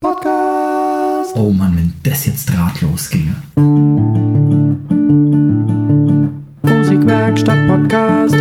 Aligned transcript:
Podcast. 0.00 1.34
Oh 1.34 1.50
Mann, 1.50 1.76
wenn 1.76 1.92
das 2.04 2.24
jetzt 2.24 2.48
drahtlos 2.48 3.10
ginge. 3.10 3.34
Musikwerkstatt 6.62 7.66
Podcast. 7.66 8.36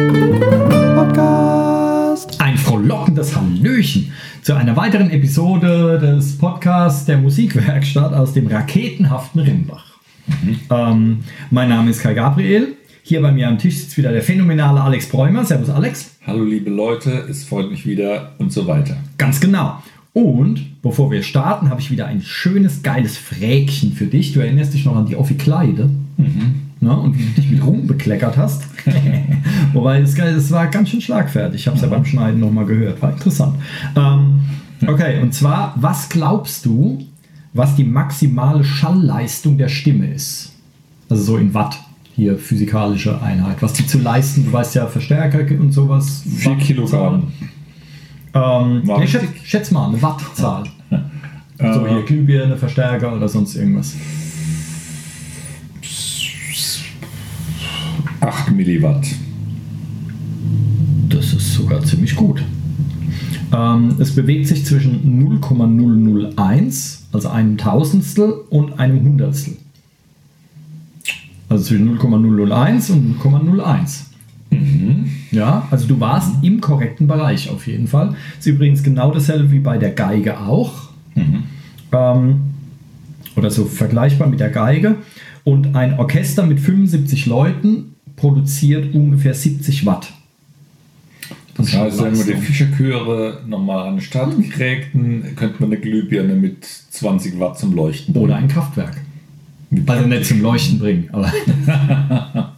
Podcast. 0.95 2.39
Ein 2.39 2.59
frohlockendes 2.59 3.35
Hallöchen 3.35 4.11
zu 4.43 4.53
einer 4.53 4.75
weiteren 4.75 5.09
Episode 5.09 5.97
des 5.97 6.37
Podcasts 6.37 7.05
der 7.05 7.17
Musikwerkstatt 7.17 8.13
aus 8.13 8.33
dem 8.33 8.45
raketenhaften 8.45 9.41
Rimbach. 9.41 9.97
Ähm, 10.69 11.23
mein 11.49 11.69
Name 11.69 11.89
ist 11.89 12.03
Kai 12.03 12.13
Gabriel. 12.13 12.77
Hier 13.01 13.19
bei 13.23 13.31
mir 13.31 13.47
am 13.47 13.57
Tisch 13.57 13.77
sitzt 13.77 13.97
wieder 13.97 14.11
der 14.11 14.21
phänomenale 14.21 14.79
Alex 14.79 15.09
Bräumer. 15.09 15.43
Servus 15.43 15.71
Alex. 15.71 16.17
Hallo 16.27 16.43
liebe 16.43 16.69
Leute, 16.69 17.25
es 17.27 17.45
freut 17.45 17.71
mich 17.71 17.87
wieder 17.87 18.33
und 18.37 18.53
so 18.53 18.67
weiter. 18.67 18.97
Ganz 19.17 19.39
genau. 19.39 19.81
Und 20.17 20.81
bevor 20.81 21.11
wir 21.11 21.21
starten, 21.21 21.69
habe 21.69 21.79
ich 21.79 21.91
wieder 21.91 22.07
ein 22.07 22.23
schönes, 22.23 22.81
geiles 22.81 23.19
Fräkchen 23.19 23.93
für 23.93 24.07
dich. 24.07 24.33
Du 24.33 24.39
erinnerst 24.39 24.73
dich 24.73 24.83
noch 24.83 24.95
an 24.95 25.05
die 25.05 25.15
Offi-Kleide? 25.15 25.91
Ne, 26.79 26.99
und 26.99 27.19
wie 27.19 27.23
du 27.23 27.31
dich 27.39 27.51
mit 27.51 27.63
rumbekleckert 27.63 28.35
hast. 28.35 28.63
Wobei, 29.73 29.99
es, 29.99 30.17
es 30.17 30.49
war 30.49 30.65
ganz 30.69 30.89
schön 30.89 31.01
schlagfertig. 31.01 31.61
Ich 31.61 31.67
habe 31.67 31.77
es 31.77 31.83
ja 31.83 31.89
beim 31.89 32.03
Schneiden 32.03 32.39
nochmal 32.39 32.65
gehört. 32.65 32.99
War 32.99 33.11
interessant. 33.11 33.57
Ähm, 33.95 34.39
okay, 34.87 35.21
und 35.21 35.35
zwar, 35.35 35.75
was 35.75 36.09
glaubst 36.09 36.65
du, 36.65 37.05
was 37.53 37.75
die 37.75 37.83
maximale 37.83 38.63
Schallleistung 38.63 39.59
der 39.59 39.69
Stimme 39.69 40.07
ist? 40.07 40.51
Also 41.09 41.21
so 41.21 41.37
in 41.37 41.53
Watt. 41.53 41.77
Hier 42.15 42.39
physikalische 42.39 43.21
Einheit. 43.21 43.57
Was 43.61 43.73
die 43.73 43.85
zu 43.85 43.99
leisten, 43.99 44.45
du 44.45 44.51
weißt 44.51 44.73
ja, 44.73 44.87
Verstärker 44.87 45.41
und 45.59 45.73
sowas. 45.73 46.23
4 46.37 46.55
Kilogramm. 46.55 47.31
Ähm, 48.33 48.87
War 48.87 48.99
nee, 48.99 49.07
schätz, 49.43 49.71
mal, 49.71 49.89
eine 49.89 50.01
Wattzahl. 50.01 50.63
So 51.59 51.87
hier 51.87 52.03
Glühbirne, 52.03 52.55
Verstärker 52.55 53.15
oder 53.15 53.27
sonst 53.27 53.55
irgendwas. 53.55 53.95
8 58.19 58.51
Milliwatt. 58.51 59.07
Das 61.09 61.33
ist 61.33 61.53
sogar 61.53 61.81
ziemlich 61.83 62.15
gut. 62.15 62.43
Ähm, 63.53 63.95
es 63.99 64.13
bewegt 64.13 64.47
sich 64.47 64.65
zwischen 64.65 65.19
0,001, 65.19 67.07
also 67.11 67.29
einem 67.29 67.57
Tausendstel, 67.57 68.33
und 68.49 68.79
einem 68.79 69.03
Hundertstel. 69.03 69.57
Also 71.49 71.63
zwischen 71.65 71.95
0,001 71.95 72.89
und 72.89 73.19
0,01. 73.19 74.01
Ja, 75.37 75.67
also 75.69 75.87
du 75.87 75.99
warst 75.99 76.43
im 76.43 76.61
korrekten 76.61 77.05
Bereich 77.05 77.49
auf 77.51 77.67
jeden 77.67 77.87
Fall. 77.87 78.15
Ist 78.39 78.47
übrigens 78.47 78.81
genau 78.81 79.11
dasselbe 79.11 79.51
wie 79.51 79.59
bei 79.59 79.77
der 79.77 79.91
Geige 79.91 80.39
auch. 80.39 80.89
Ähm, 81.91 82.41
oder 83.35 83.51
so 83.51 83.65
vergleichbar 83.65 84.27
mit 84.27 84.39
der 84.39 84.49
Geige. 84.49 84.95
Und 85.43 85.75
ein 85.75 85.99
Orchester 85.99 86.43
mit 86.43 86.59
75 86.59 87.27
Leuten 87.27 87.95
produziert 88.15 88.95
ungefähr 88.95 89.35
70 89.35 89.85
Watt. 89.85 90.11
Das 91.55 91.73
heißt, 91.73 92.03
wenn 92.03 92.17
wir 92.17 92.35
die. 92.35 92.41
Fischerchöre 92.41 93.41
nochmal 93.47 93.87
an 93.87 93.95
den 93.95 94.01
Start 94.01 94.33
kriegten, 94.51 95.35
könnte 95.35 95.61
man 95.61 95.71
eine 95.71 95.79
Glühbirne 95.79 96.33
mit 96.33 96.65
20 96.65 97.39
Watt 97.39 97.59
zum 97.59 97.73
Leuchten 97.75 98.15
Oder 98.15 98.35
ein 98.35 98.47
Kraftwerk. 98.47 98.97
Also 99.85 100.05
nicht 100.07 100.25
zum 100.25 100.41
Leuchten 100.41 100.79
bringen, 100.79 101.09
aber. 101.11 101.31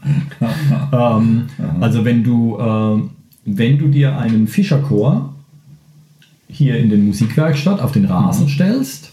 ähm, 0.94 1.44
also 1.80 2.06
wenn 2.06 2.24
du, 2.24 2.58
ähm, 2.60 3.10
wenn 3.46 3.78
du 3.80 3.88
dir 3.88 4.18
einen 4.18 4.48
Fischerchor 4.48 5.34
hier 6.48 6.78
in 6.78 6.90
den 6.90 7.08
Musikwerkstatt 7.08 7.80
auf 7.80 7.92
den 7.94 8.06
Rasen 8.06 8.48
stellst, 8.48 9.12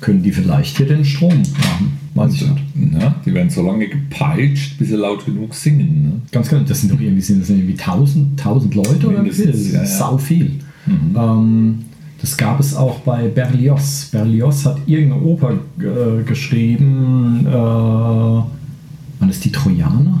können 0.00 0.22
die 0.22 0.32
vielleicht 0.32 0.76
hier 0.76 0.86
den 0.86 1.04
Strom 1.04 1.38
machen. 1.38 1.98
Weiß 2.14 2.34
ich 2.34 2.42
nicht. 2.42 3.00
Ja, 3.00 3.14
die 3.24 3.34
werden 3.34 3.50
so 3.50 3.66
lange 3.66 3.88
gepeitscht, 3.88 4.78
bis 4.78 4.88
sie 4.88 4.96
laut 4.96 5.26
genug 5.26 5.54
singen. 5.54 6.02
Ne? 6.02 6.12
Ganz 6.32 6.48
genau, 6.48 6.62
das 6.62 6.80
sind 6.80 6.92
doch 6.92 7.00
irgendwie, 7.00 7.20
sind 7.20 7.42
das 7.42 7.50
irgendwie 7.50 7.78
1000, 7.78 8.38
1000 8.38 8.74
Leute 8.74 9.08
oder 9.08 9.24
wie 9.24 9.30
viel? 9.30 9.46
Das 9.46 9.56
Mindestens, 9.56 9.66
ist 9.66 9.72
ja, 9.72 9.80
ja. 9.80 9.86
sau 9.86 10.18
viel. 10.18 10.60
Ähm, 10.86 11.78
das 12.26 12.36
gab 12.36 12.58
es 12.58 12.74
auch 12.74 12.98
bei 13.00 13.28
Berlioz. 13.28 14.08
Berlioz 14.10 14.66
hat 14.66 14.78
irgendeine 14.86 15.22
Oper 15.22 15.52
äh, 15.78 16.24
geschrieben. 16.24 17.46
Äh, 17.46 17.52
waren 17.52 18.48
das 19.20 19.38
die 19.38 19.52
Trojaner? 19.52 20.18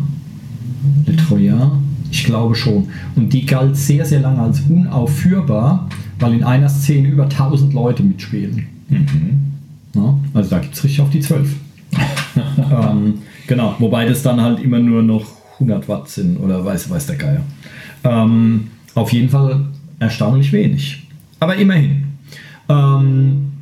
Le 1.04 1.16
Trojan? 1.16 1.82
Ich 2.12 2.22
glaube 2.22 2.54
schon. 2.54 2.86
Und 3.16 3.32
die 3.32 3.44
galt 3.44 3.76
sehr, 3.76 4.04
sehr 4.06 4.20
lange 4.20 4.40
als 4.40 4.60
unaufführbar, 4.68 5.88
weil 6.20 6.34
in 6.34 6.44
einer 6.44 6.68
Szene 6.68 7.08
über 7.08 7.24
1000 7.24 7.74
Leute 7.74 8.04
mitspielen. 8.04 8.68
Ja, 9.92 10.16
also 10.32 10.50
da 10.50 10.60
gibt 10.60 10.74
es 10.74 10.84
richtig 10.84 11.00
auf 11.00 11.10
die 11.10 11.18
12. 11.18 11.56
ähm, 12.70 13.14
genau, 13.48 13.74
wobei 13.80 14.06
das 14.06 14.22
dann 14.22 14.40
halt 14.40 14.60
immer 14.60 14.78
nur 14.78 15.02
noch 15.02 15.26
100 15.54 15.88
Watt 15.88 16.08
sind 16.08 16.36
oder 16.36 16.64
weiß, 16.64 16.88
weiß 16.88 17.06
der 17.06 17.16
Geier. 17.16 17.40
Ähm, 18.04 18.68
auf 18.94 19.12
jeden 19.12 19.28
Fall 19.28 19.64
erstaunlich 19.98 20.52
wenig. 20.52 21.05
Aber 21.40 21.56
immerhin. 21.56 22.04
Ähm, 22.68 23.52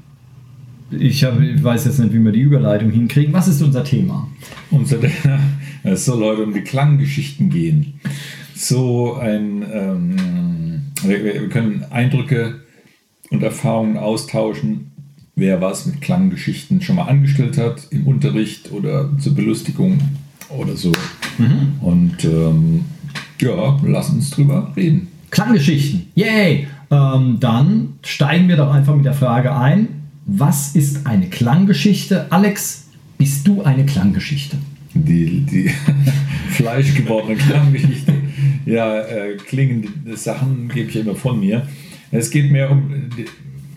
ich, 0.90 1.24
hab, 1.24 1.40
ich 1.40 1.62
weiß 1.62 1.84
jetzt 1.86 1.98
nicht, 1.98 2.12
wie 2.12 2.20
wir 2.20 2.32
die 2.32 2.40
Überleitung 2.40 2.90
hinkriegen. 2.90 3.32
Was 3.32 3.48
ist 3.48 3.62
unser 3.62 3.84
Thema? 3.84 4.28
Unser, 4.70 4.98
es 5.82 6.04
soll 6.04 6.22
heute 6.22 6.44
um 6.44 6.54
die 6.54 6.60
Klanggeschichten 6.60 7.50
gehen. 7.50 8.00
So 8.54 9.14
ein, 9.14 9.64
ähm, 9.72 10.82
wir, 11.02 11.48
können 11.48 11.84
Eindrücke 11.90 12.60
und 13.30 13.42
Erfahrungen 13.42 13.96
austauschen, 13.96 14.92
wer 15.34 15.60
was 15.60 15.86
mit 15.86 16.00
Klanggeschichten 16.00 16.80
schon 16.80 16.96
mal 16.96 17.08
angestellt 17.08 17.58
hat 17.58 17.88
im 17.90 18.06
Unterricht 18.06 18.70
oder 18.72 19.10
zur 19.18 19.34
Belustigung 19.34 19.98
oder 20.48 20.76
so. 20.76 20.92
Und 21.80 22.24
ähm, 22.24 22.84
ja, 23.40 23.80
lass 23.84 24.10
uns 24.10 24.30
drüber 24.30 24.72
reden. 24.76 25.08
Klanggeschichten. 25.30 26.06
Yay! 26.14 26.68
Ähm, 26.90 27.38
dann 27.40 27.94
steigen 28.02 28.48
wir 28.48 28.56
doch 28.56 28.72
einfach 28.72 28.94
mit 28.94 29.04
der 29.04 29.14
Frage 29.14 29.56
ein. 29.56 29.88
Was 30.26 30.74
ist 30.74 31.06
eine 31.06 31.28
Klanggeschichte? 31.28 32.26
Alex, 32.30 32.88
bist 33.18 33.46
du 33.46 33.62
eine 33.62 33.84
Klanggeschichte? 33.84 34.56
Die, 34.94 35.40
die 35.40 35.70
fleischgewordene 36.50 37.36
Klanggeschichte. 37.36 38.12
Ja, 38.66 39.00
äh, 39.00 39.36
klingende 39.36 40.16
Sachen 40.16 40.68
gebe 40.68 40.88
ich 40.88 40.96
immer 40.96 41.14
von 41.14 41.40
mir. 41.40 41.66
Es 42.10 42.30
geht 42.30 42.50
mehr 42.50 42.70
um 42.70 43.10
die, 43.16 43.26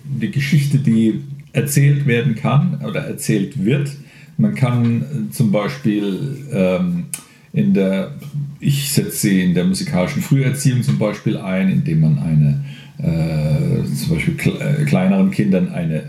die 0.03 0.31
Geschichte, 0.31 0.77
die 0.77 1.21
erzählt 1.53 2.05
werden 2.05 2.35
kann 2.35 2.79
oder 2.87 3.01
erzählt 3.01 3.65
wird. 3.65 3.89
Man 4.37 4.53
kann 4.53 5.29
zum 5.31 5.51
Beispiel 5.51 6.37
ähm, 6.51 7.05
in 7.51 7.73
der, 7.73 8.11
ich 8.59 8.91
setze 8.91 9.17
sie 9.17 9.41
in 9.41 9.55
der 9.55 9.65
musikalischen 9.65 10.21
Früherziehung 10.21 10.83
zum 10.83 10.99
Beispiel 10.99 11.37
ein, 11.37 11.69
indem 11.69 12.01
man 12.01 12.19
eine, 12.19 12.63
äh, 12.99 13.83
zum 13.95 14.15
Beispiel 14.15 14.35
kle- 14.35 14.59
äh, 14.59 14.85
kleineren 14.85 15.31
Kindern 15.31 15.69
eine 15.69 16.03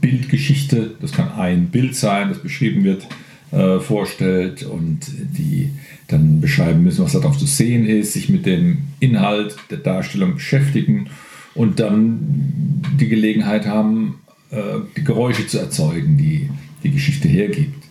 Bildgeschichte, 0.00 0.94
das 1.00 1.12
kann 1.12 1.32
ein 1.32 1.66
Bild 1.66 1.96
sein, 1.96 2.28
das 2.28 2.38
beschrieben 2.38 2.84
wird, 2.84 3.06
äh, 3.52 3.80
vorstellt 3.80 4.62
und 4.62 5.00
die 5.36 5.70
dann 6.08 6.40
beschreiben 6.40 6.82
müssen, 6.82 7.04
was 7.04 7.12
darauf 7.12 7.36
zu 7.38 7.46
sehen 7.46 7.86
ist, 7.86 8.12
sich 8.12 8.28
mit 8.28 8.46
dem 8.46 8.78
Inhalt 9.00 9.56
der 9.70 9.78
Darstellung 9.78 10.34
beschäftigen 10.34 11.08
und 11.54 11.80
dann 11.80 12.82
die 13.00 13.08
Gelegenheit 13.08 13.66
haben, 13.66 14.20
äh, 14.50 14.56
die 14.96 15.04
Geräusche 15.04 15.46
zu 15.46 15.58
erzeugen, 15.58 16.16
die 16.16 16.48
die 16.84 16.90
Geschichte 16.90 17.26
hergibt. 17.26 17.82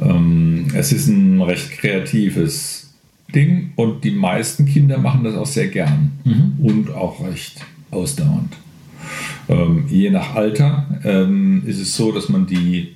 Ähm, 0.00 0.66
es 0.74 0.92
ist 0.92 1.08
ein 1.08 1.40
recht 1.40 1.70
kreatives 1.72 2.93
Ding 3.34 3.72
und 3.76 4.04
die 4.04 4.10
meisten 4.12 4.64
Kinder 4.66 4.98
machen 4.98 5.24
das 5.24 5.34
auch 5.34 5.46
sehr 5.46 5.68
gern 5.68 6.12
und 6.62 6.90
auch 6.94 7.24
recht 7.26 7.64
ausdauernd. 7.90 8.56
Ähm, 9.48 9.84
je 9.88 10.10
nach 10.10 10.34
Alter 10.34 10.86
ähm, 11.04 11.62
ist 11.66 11.80
es 11.80 11.96
so, 11.96 12.12
dass 12.12 12.28
man 12.28 12.46
die 12.46 12.88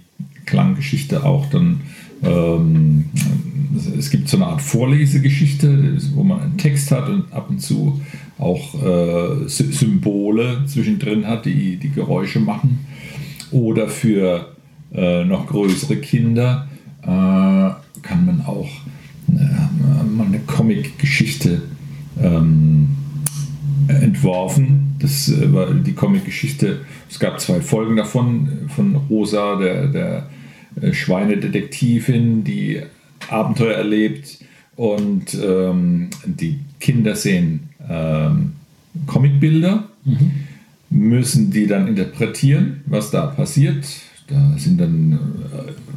Klanggeschichte 0.47 1.25
auch 1.25 1.47
dann, 1.51 1.81
ähm, 2.23 3.05
es 3.99 4.11
gibt 4.11 4.29
so 4.29 4.39
eine 4.39 4.47
Art 4.47 4.63
Vorlesegeschichte, 4.63 5.99
wo 6.15 6.23
man 6.25 6.41
einen 6.41 6.57
Text 6.57 6.91
hat 6.91 7.09
und 7.09 7.31
ab 7.33 7.51
und 7.51 7.61
zu 7.61 8.01
auch 8.39 8.75
äh, 8.83 9.47
Sy- 9.49 9.73
Symbole 9.73 10.65
zwischendrin 10.67 11.27
hat, 11.27 11.45
die 11.45 11.77
die 11.77 11.91
Geräusche 11.91 12.41
machen. 12.41 12.87
Oder 13.51 13.89
für 13.89 14.55
äh, 14.95 15.25
noch 15.25 15.47
größere 15.47 15.97
Kinder 15.97 16.69
äh, 17.03 17.07
kann 17.07 18.25
man 18.25 18.43
auch 18.47 18.69
mal 19.29 20.27
eine 20.27 20.41
Comic-Geschichte 20.41 21.63
ähm, 22.21 22.89
entworfen. 23.89 24.97
Das 24.99 25.29
äh, 25.29 25.53
war 25.53 25.73
die 25.73 25.93
Comic-Geschichte. 25.93 26.81
Es 27.09 27.19
gab 27.19 27.41
zwei 27.41 27.61
Folgen 27.61 27.97
davon, 27.97 28.69
von 28.75 28.97
Rosa, 29.09 29.57
der, 29.57 29.89
der 29.89 30.29
äh, 30.81 30.93
Schweinedetektivin, 30.93 32.45
die 32.45 32.81
Abenteuer 33.29 33.75
erlebt 33.75 34.39
und 34.77 35.35
ähm, 35.35 36.09
die 36.25 36.61
Kinder 36.81 37.15
sehen 37.17 37.69
ähm, 37.89 38.53
Comicbilder 39.07 39.89
müssen 40.91 41.51
die 41.51 41.67
dann 41.67 41.89
interpretieren, 41.89 42.83
was 42.87 43.11
da 43.11 43.27
passiert. 43.27 43.87
Da 44.29 44.55
sind 44.59 44.79
dann 44.79 45.19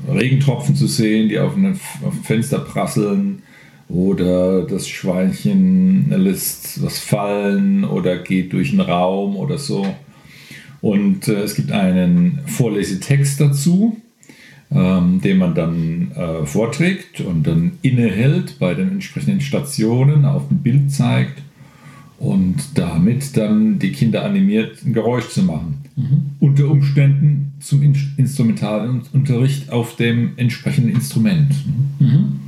äh, 0.08 0.12
Regentropfen 0.12 0.76
zu 0.76 0.88
sehen, 0.88 1.30
die 1.30 1.38
auf 1.38 1.56
ein, 1.56 1.74
auf 2.04 2.14
ein 2.14 2.24
Fenster 2.24 2.60
prasseln 2.60 3.44
oder 3.90 4.64
das 4.64 4.88
Schweinchen 4.88 6.10
lässt 6.10 6.82
was 6.82 7.00
fallen 7.00 7.84
oder 7.84 8.18
geht 8.18 8.54
durch 8.54 8.72
einen 8.72 8.80
Raum 8.80 9.36
oder 9.36 9.58
so. 9.58 9.86
Und 10.80 11.28
äh, 11.28 11.42
es 11.42 11.56
gibt 11.56 11.72
einen 11.72 12.40
Vorlesetext 12.46 13.42
dazu, 13.42 13.98
ähm, 14.72 15.20
den 15.22 15.38
man 15.38 15.54
dann 15.54 16.12
äh, 16.12 16.46
vorträgt 16.46 17.20
und 17.20 17.46
dann 17.46 17.74
innehält 17.82 18.60
bei 18.60 18.74
den 18.74 18.92
entsprechenden 18.92 19.42
Stationen, 19.42 20.24
auf 20.24 20.48
dem 20.48 20.60
Bild 20.60 20.90
zeigt 20.92 21.42
und 22.18 22.56
damit 22.76 23.36
dann 23.36 23.78
die 23.78 23.92
Kinder 23.92 24.24
animiert, 24.24 24.86
ein 24.86 24.94
Geräusch 24.94 25.28
zu 25.30 25.44
machen. 25.44 25.81
Mhm. 25.96 26.32
Unter 26.40 26.70
Umständen 26.70 27.54
zum 27.60 27.82
In 27.82 27.96
Instrumentalunterricht 28.18 29.72
auf 29.72 29.96
dem 29.96 30.32
entsprechenden 30.38 30.92
Instrument. 30.92 31.54
Mhm. 32.00 32.40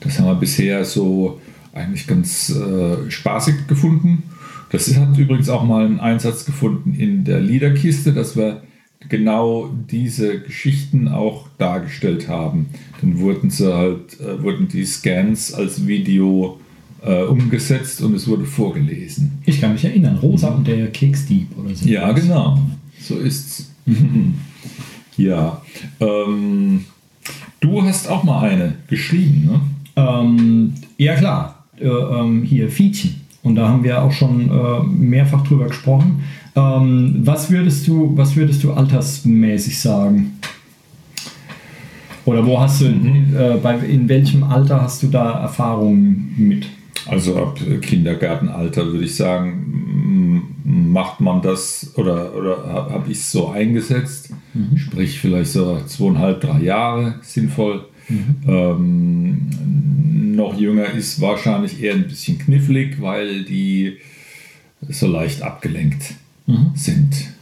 Das 0.00 0.18
haben 0.18 0.26
wir 0.26 0.34
bisher 0.34 0.84
so 0.84 1.40
eigentlich 1.72 2.06
ganz 2.06 2.50
äh, 2.50 3.10
spaßig 3.10 3.66
gefunden. 3.66 4.24
Das 4.70 4.94
hat 4.96 5.18
übrigens 5.18 5.48
auch 5.48 5.64
mal 5.64 5.84
einen 5.84 6.00
Einsatz 6.00 6.44
gefunden 6.44 6.94
in 6.94 7.24
der 7.24 7.40
Liederkiste, 7.40 8.12
dass 8.12 8.36
wir 8.36 8.62
genau 9.08 9.70
diese 9.90 10.40
Geschichten 10.40 11.08
auch 11.08 11.48
dargestellt 11.58 12.28
haben. 12.28 12.66
Dann 13.00 13.18
wurden 13.18 13.50
sie 13.50 13.74
halt, 13.74 14.20
äh, 14.20 14.42
wurden 14.42 14.68
die 14.68 14.84
Scans 14.84 15.52
als 15.52 15.86
Video 15.86 16.60
äh, 17.02 17.22
umgesetzt 17.22 18.02
und 18.02 18.14
es 18.14 18.28
wurde 18.28 18.44
vorgelesen. 18.44 19.38
Ich 19.46 19.60
kann 19.60 19.72
mich 19.72 19.84
erinnern, 19.84 20.16
Rosa 20.16 20.48
und 20.48 20.66
der 20.66 20.88
Keksdieb 20.88 21.48
oder 21.58 21.74
so. 21.74 21.88
Ja, 21.88 22.12
genau. 22.12 22.58
So 23.00 23.18
ist's. 23.18 23.70
ja. 25.16 25.62
Ähm, 26.00 26.84
du 27.60 27.82
hast 27.82 28.08
auch 28.08 28.24
mal 28.24 28.48
eine 28.48 28.74
geschrieben, 28.88 29.46
ne? 29.46 29.60
Ähm, 29.96 30.74
ja 30.98 31.16
klar, 31.16 31.64
äh, 31.78 31.86
ähm, 31.86 32.42
hier 32.42 32.70
Fietchen. 32.70 33.20
Und 33.42 33.56
da 33.56 33.68
haben 33.68 33.82
wir 33.84 34.02
auch 34.02 34.12
schon 34.12 34.50
äh, 34.50 34.82
mehrfach 34.82 35.42
drüber 35.44 35.68
gesprochen. 35.68 36.22
Ähm, 36.54 37.20
was, 37.24 37.50
würdest 37.50 37.86
du, 37.86 38.12
was 38.16 38.36
würdest 38.36 38.62
du 38.62 38.72
altersmäßig 38.72 39.78
sagen? 39.78 40.38
Oder 42.26 42.46
wo 42.46 42.60
hast 42.60 42.82
du, 42.82 42.90
mhm. 42.90 43.34
äh, 43.34 43.56
bei, 43.62 43.78
in 43.78 44.08
welchem 44.08 44.42
Alter 44.42 44.82
hast 44.82 45.02
du 45.02 45.06
da 45.08 45.40
Erfahrungen 45.40 46.34
mit? 46.36 46.66
Also 47.10 47.36
ab 47.36 47.58
Kindergartenalter 47.82 48.86
würde 48.86 49.04
ich 49.04 49.16
sagen, 49.16 50.54
macht 50.64 51.20
man 51.20 51.42
das 51.42 51.92
oder, 51.96 52.36
oder 52.36 52.64
habe 52.66 53.10
ich 53.10 53.18
es 53.18 53.32
so 53.32 53.48
eingesetzt, 53.48 54.30
mhm. 54.54 54.76
sprich 54.76 55.18
vielleicht 55.18 55.50
so 55.50 55.80
zweieinhalb, 55.86 56.40
drei 56.40 56.62
Jahre 56.62 57.16
sinnvoll. 57.22 57.84
Mhm. 58.08 58.36
Ähm, 58.46 60.36
noch 60.36 60.56
jünger 60.56 60.90
ist 60.92 61.20
wahrscheinlich 61.20 61.82
eher 61.82 61.94
ein 61.94 62.06
bisschen 62.06 62.38
knifflig, 62.38 63.00
weil 63.00 63.44
die 63.44 63.96
so 64.88 65.08
leicht 65.08 65.42
abgelenkt 65.42 66.14
mhm. 66.46 66.70
sind 66.74 67.32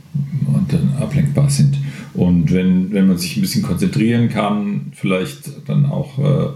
und 0.46 0.72
dann 0.72 0.94
ablenkbar 0.98 1.50
sind. 1.50 1.76
Und 2.14 2.52
wenn, 2.54 2.90
wenn 2.92 3.06
man 3.06 3.18
sich 3.18 3.36
ein 3.36 3.42
bisschen 3.42 3.62
konzentrieren 3.62 4.30
kann, 4.30 4.92
vielleicht 4.94 5.68
dann 5.68 5.84
auch 5.84 6.18
äh, 6.18 6.48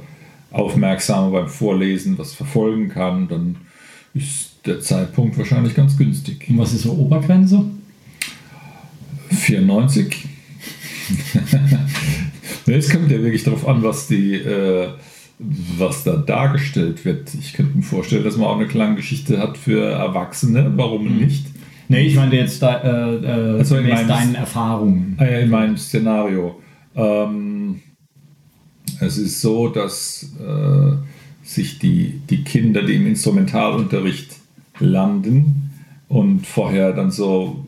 aufmerksamer 0.52 1.30
beim 1.30 1.48
Vorlesen 1.48 2.18
was 2.18 2.32
verfolgen 2.34 2.88
kann, 2.88 3.28
dann 3.28 3.56
ist 4.14 4.52
der 4.66 4.80
Zeitpunkt 4.80 5.36
wahrscheinlich 5.38 5.74
ganz 5.74 5.96
günstig. 5.96 6.46
Und 6.48 6.58
was 6.58 6.72
ist 6.72 6.82
so 6.82 6.92
Obergrenze? 6.92 7.64
94. 9.30 10.28
es 12.66 12.90
kommt 12.90 13.10
ja 13.10 13.22
wirklich 13.22 13.44
darauf 13.44 13.66
an, 13.66 13.82
was 13.82 14.06
die, 14.06 14.34
äh, 14.34 14.88
was 15.38 16.04
da 16.04 16.16
dargestellt 16.16 17.04
wird. 17.04 17.34
Ich 17.34 17.54
könnte 17.54 17.76
mir 17.76 17.82
vorstellen, 17.82 18.24
dass 18.24 18.36
man 18.36 18.46
auch 18.46 18.56
eine 18.56 18.68
Klanggeschichte 18.68 19.38
hat 19.38 19.56
für 19.56 19.90
Erwachsene. 19.90 20.72
Warum 20.76 21.12
mhm. 21.12 21.24
nicht? 21.24 21.46
Nee, 21.88 22.06
ich 22.06 22.14
meine 22.14 22.36
jetzt 22.36 22.62
da, 22.62 22.80
äh, 22.82 23.16
äh, 23.16 23.58
also 23.58 23.76
in 23.76 23.88
meinem, 23.88 24.08
deinen 24.08 24.34
Erfahrungen. 24.34 25.16
Äh, 25.20 25.42
in 25.42 25.50
meinem 25.50 25.76
Szenario. 25.76 26.60
Ähm, 26.94 27.80
es 29.02 29.18
ist 29.18 29.40
so, 29.40 29.68
dass 29.68 30.30
äh, 30.40 30.92
sich 31.44 31.78
die, 31.78 32.20
die 32.30 32.44
Kinder, 32.44 32.82
die 32.82 32.94
im 32.94 33.06
Instrumentalunterricht 33.06 34.36
landen 34.78 35.70
und 36.08 36.46
vorher 36.46 36.92
dann 36.92 37.10
so 37.10 37.66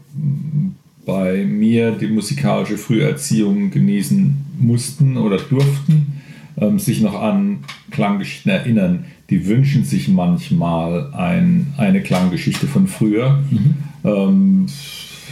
bei 1.04 1.44
mir 1.44 1.92
die 1.92 2.06
musikalische 2.06 2.78
Früherziehung 2.78 3.70
genießen 3.70 4.36
mussten 4.58 5.16
oder 5.16 5.38
durften, 5.38 6.22
ähm, 6.56 6.78
sich 6.78 7.00
noch 7.00 7.20
an 7.20 7.58
Klanggeschichten 7.90 8.50
erinnern. 8.50 9.04
Die 9.30 9.46
wünschen 9.46 9.84
sich 9.84 10.08
manchmal 10.08 11.12
ein, 11.14 11.74
eine 11.76 12.02
Klanggeschichte 12.02 12.66
von 12.66 12.86
früher. 12.86 13.42
Mhm. 13.50 13.74
Ähm, 14.04 14.66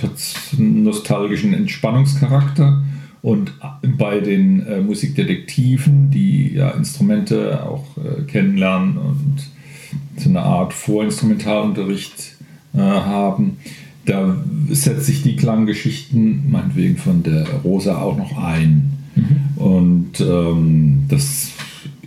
hat 0.03 0.11
einen 0.59 0.83
nostalgischen 0.83 1.55
Entspannungscharakter. 1.55 2.83
Und 3.23 3.53
bei 3.99 4.19
den 4.19 4.67
äh, 4.67 4.81
Musikdetektiven, 4.81 6.11
die 6.11 6.55
ja 6.55 6.71
Instrumente 6.71 7.65
auch 7.65 7.85
äh, 7.97 8.23
kennenlernen 8.23 8.99
und 8.99 9.37
so 10.17 10.29
eine 10.29 10.43
Art 10.43 10.73
Vorinstrumentalunterricht 10.73 12.37
äh, 12.75 12.79
haben, 12.79 13.59
da 14.07 14.37
setzt 14.71 15.07
sich 15.07 15.23
die 15.23 15.37
Klanggeschichten 15.37 16.51
meinetwegen 16.51 16.97
von 16.97 17.23
der 17.23 17.47
Rosa 17.63 18.01
auch 18.01 18.17
noch 18.17 18.37
ein. 18.37 18.93
Mhm. 19.15 19.63
Und 19.63 20.21
ähm, 20.21 21.05
das 21.09 21.51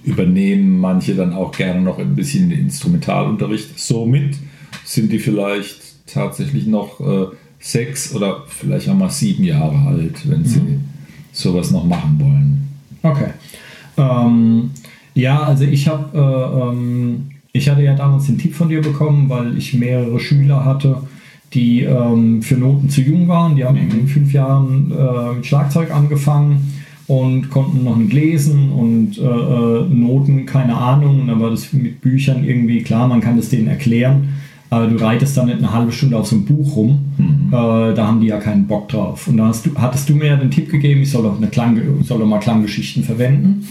übernehmen 0.04 0.80
manche 0.80 1.16
dann 1.16 1.34
auch 1.34 1.52
gerne 1.52 1.82
noch 1.82 1.98
ein 1.98 2.16
bisschen 2.16 2.50
den 2.50 2.60
Instrumentalunterricht. 2.60 3.80
Somit 3.80 4.36
sind 4.84 5.14
die 5.14 5.20
vielleicht 5.20 6.06
tatsächlich 6.08 6.68
noch 6.68 7.00
äh, 7.00 7.28
sechs 7.60 8.14
oder 8.14 8.44
vielleicht 8.48 8.90
auch 8.90 8.96
mal 8.96 9.10
sieben 9.10 9.46
Jahre 9.46 9.78
alt, 9.88 10.30
wenn 10.30 10.44
sie 10.44 10.60
mhm. 10.60 10.84
Sowas 11.36 11.72
noch 11.72 11.86
machen 11.86 12.20
wollen. 12.20 12.68
Okay. 13.04 13.32
Ähm, 13.98 14.72
ja, 15.14 15.44
also 15.44 15.64
ich 15.64 15.88
habe, 15.88 16.18
äh, 16.18 16.70
ähm, 16.70 17.28
ich 17.52 17.70
hatte 17.70 17.84
ja 17.84 17.96
damals 17.96 18.26
den 18.26 18.38
Tipp 18.38 18.54
von 18.54 18.70
dir 18.70 18.82
bekommen, 18.82 19.30
weil 19.30 19.58
ich 19.58 19.74
mehrere 19.74 20.20
Schüler 20.20 20.66
hatte, 20.66 20.98
die 21.54 21.84
ähm, 21.84 22.42
für 22.42 22.56
Noten 22.56 22.90
zu 22.90 23.02
jung 23.02 23.28
waren. 23.28 23.56
Die 23.56 23.64
haben 23.64 23.82
mhm. 23.82 23.92
in 23.92 24.08
fünf 24.08 24.34
Jahren 24.34 24.92
äh, 24.92 25.36
mit 25.36 25.46
Schlagzeug 25.46 25.92
angefangen 25.92 26.74
und 27.08 27.50
konnten 27.50 27.84
noch 27.84 27.96
nicht 27.96 28.14
lesen 28.14 28.72
und 28.72 29.18
äh, 29.18 29.22
äh, 29.22 29.86
Noten, 29.88 30.46
keine 30.46 30.76
Ahnung. 30.76 31.22
Und 31.22 31.28
dann 31.28 31.40
war 31.40 31.52
das 31.52 31.72
mit 31.72 32.02
Büchern 32.02 32.44
irgendwie 32.44 32.82
klar, 32.82 33.08
man 33.08 33.22
kann 33.22 33.38
das 33.38 33.50
denen 33.50 33.68
erklären. 33.68 34.30
Aber 34.70 34.88
du 34.88 34.96
reitest 34.98 35.38
dann 35.38 35.46
nicht 35.46 35.60
eine 35.60 35.72
halbe 35.72 35.92
Stunde 35.92 36.18
auf 36.18 36.28
so 36.28 36.36
einem 36.36 36.46
Buch 36.46 36.76
rum. 36.76 37.00
Mhm. 37.18 37.48
Äh, 37.50 37.94
da 37.94 38.08
haben 38.08 38.20
die 38.20 38.28
ja 38.28 38.40
keinen 38.40 38.68
Bock 38.68 38.90
drauf. 38.90 39.28
Und 39.28 39.38
da 39.38 39.48
hast 39.48 39.66
du, 39.66 39.72
hattest 39.76 40.10
du 40.10 40.16
mir 40.16 40.28
ja 40.28 40.36
den 40.36 40.52
Tipp 40.52 40.70
gegeben, 40.70 41.02
ich 41.02 41.12
soll 41.12 41.24
doch, 41.24 41.38
eine 41.38 41.48
Klang, 41.48 41.80
soll 42.04 42.20
doch 42.20 42.26
mal 42.26 42.40
Klanggeschichten 42.40 43.04
verwenden. 43.04 43.68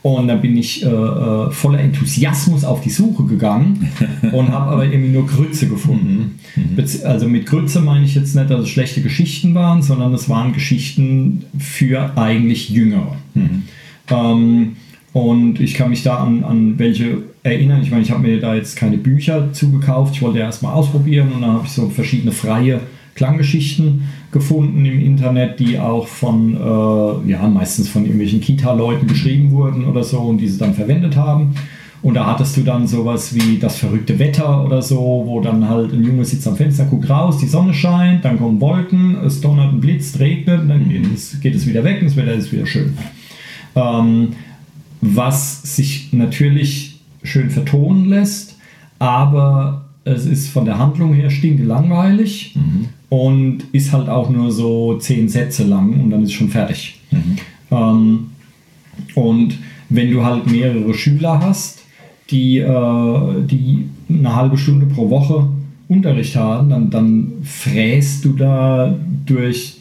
Und 0.00 0.28
dann 0.28 0.40
bin 0.40 0.56
ich 0.56 0.84
äh, 0.84 0.88
äh 0.88 1.50
voller 1.50 1.80
Enthusiasmus 1.80 2.64
auf 2.64 2.80
die 2.80 2.90
Suche 2.90 3.24
gegangen 3.24 3.88
und 4.32 4.50
habe 4.50 4.70
aber 4.70 4.84
irgendwie 4.84 5.10
nur 5.10 5.26
Grütze 5.26 5.68
gefunden. 5.68 6.38
Mhm. 6.56 6.62
mhm. 6.62 6.84
Also 7.04 7.28
mit 7.28 7.46
Grütze 7.46 7.80
meine 7.80 8.04
ich 8.04 8.14
jetzt 8.14 8.34
nicht, 8.34 8.48
dass 8.48 8.60
es 8.60 8.68
schlechte 8.68 9.02
Geschichten 9.02 9.54
waren, 9.54 9.82
sondern 9.82 10.14
es 10.14 10.28
waren 10.28 10.52
Geschichten 10.52 11.44
für 11.58 12.16
eigentlich 12.16 12.70
Jüngere. 12.70 13.16
Mhm. 13.34 13.62
Ähm, 14.08 14.76
und 15.12 15.60
ich 15.60 15.74
kann 15.74 15.90
mich 15.90 16.02
da 16.02 16.16
an, 16.16 16.44
an 16.44 16.78
welche 16.78 17.22
erinnern. 17.50 17.82
Ich 17.82 17.90
meine, 17.90 18.02
ich 18.02 18.10
habe 18.10 18.22
mir 18.22 18.40
da 18.40 18.54
jetzt 18.54 18.76
keine 18.76 18.98
Bücher 18.98 19.52
zugekauft. 19.52 20.14
Ich 20.14 20.22
wollte 20.22 20.38
erstmal 20.38 20.74
ausprobieren 20.74 21.32
und 21.32 21.42
dann 21.42 21.52
habe 21.52 21.66
ich 21.66 21.72
so 21.72 21.88
verschiedene 21.88 22.32
freie 22.32 22.80
Klanggeschichten 23.14 24.02
gefunden 24.30 24.84
im 24.84 25.00
Internet, 25.00 25.58
die 25.58 25.78
auch 25.78 26.06
von, 26.06 26.54
äh, 26.54 27.30
ja, 27.30 27.48
meistens 27.48 27.88
von 27.88 28.02
irgendwelchen 28.02 28.40
Kita-Leuten 28.40 29.08
geschrieben 29.08 29.50
wurden 29.50 29.84
oder 29.84 30.04
so 30.04 30.18
und 30.18 30.38
diese 30.38 30.58
dann 30.58 30.74
verwendet 30.74 31.16
haben. 31.16 31.54
Und 32.00 32.14
da 32.14 32.26
hattest 32.26 32.56
du 32.56 32.62
dann 32.62 32.86
sowas 32.86 33.34
wie 33.34 33.58
das 33.58 33.76
verrückte 33.76 34.20
Wetter 34.20 34.64
oder 34.64 34.82
so, 34.82 35.24
wo 35.26 35.40
dann 35.40 35.68
halt 35.68 35.92
ein 35.92 36.04
Junge 36.04 36.24
sitzt 36.24 36.46
am 36.46 36.56
Fenster, 36.56 36.84
guckt 36.84 37.10
raus, 37.10 37.38
die 37.38 37.48
Sonne 37.48 37.74
scheint, 37.74 38.24
dann 38.24 38.38
kommen 38.38 38.60
Wolken, 38.60 39.16
es 39.26 39.40
donnert 39.40 39.72
ein 39.72 39.80
Blitz, 39.80 40.16
regnet, 40.20 40.70
dann 40.70 40.88
geht 40.88 41.12
es, 41.12 41.40
geht 41.40 41.56
es 41.56 41.66
wieder 41.66 41.82
weg 41.82 42.00
und 42.00 42.06
das 42.06 42.16
Wetter 42.16 42.34
ist 42.34 42.52
wieder 42.52 42.66
schön. 42.66 42.96
Ähm, 43.74 44.28
was 45.00 45.62
sich 45.62 46.12
natürlich 46.12 46.87
schön 47.22 47.50
vertonen 47.50 48.08
lässt, 48.08 48.56
aber 48.98 49.86
es 50.04 50.26
ist 50.26 50.48
von 50.48 50.64
der 50.64 50.78
Handlung 50.78 51.14
her 51.14 51.30
stinkelangweilig 51.30 52.54
mhm. 52.56 52.88
und 53.08 53.64
ist 53.72 53.92
halt 53.92 54.08
auch 54.08 54.30
nur 54.30 54.50
so 54.50 54.96
zehn 54.98 55.28
Sätze 55.28 55.64
lang 55.64 56.00
und 56.00 56.10
dann 56.10 56.22
ist 56.22 56.32
schon 56.32 56.48
fertig. 56.48 57.00
Mhm. 57.10 57.36
Ähm, 57.70 58.26
und 59.14 59.58
wenn 59.88 60.10
du 60.10 60.24
halt 60.24 60.50
mehrere 60.50 60.94
Schüler 60.94 61.40
hast, 61.40 61.80
die, 62.30 62.58
äh, 62.58 63.46
die 63.46 63.88
eine 64.08 64.34
halbe 64.34 64.58
Stunde 64.58 64.86
pro 64.86 65.10
Woche 65.10 65.48
Unterricht 65.88 66.36
haben, 66.36 66.68
dann, 66.68 66.90
dann 66.90 67.32
fräst 67.42 68.24
du 68.24 68.32
da 68.32 68.94
durch 69.24 69.78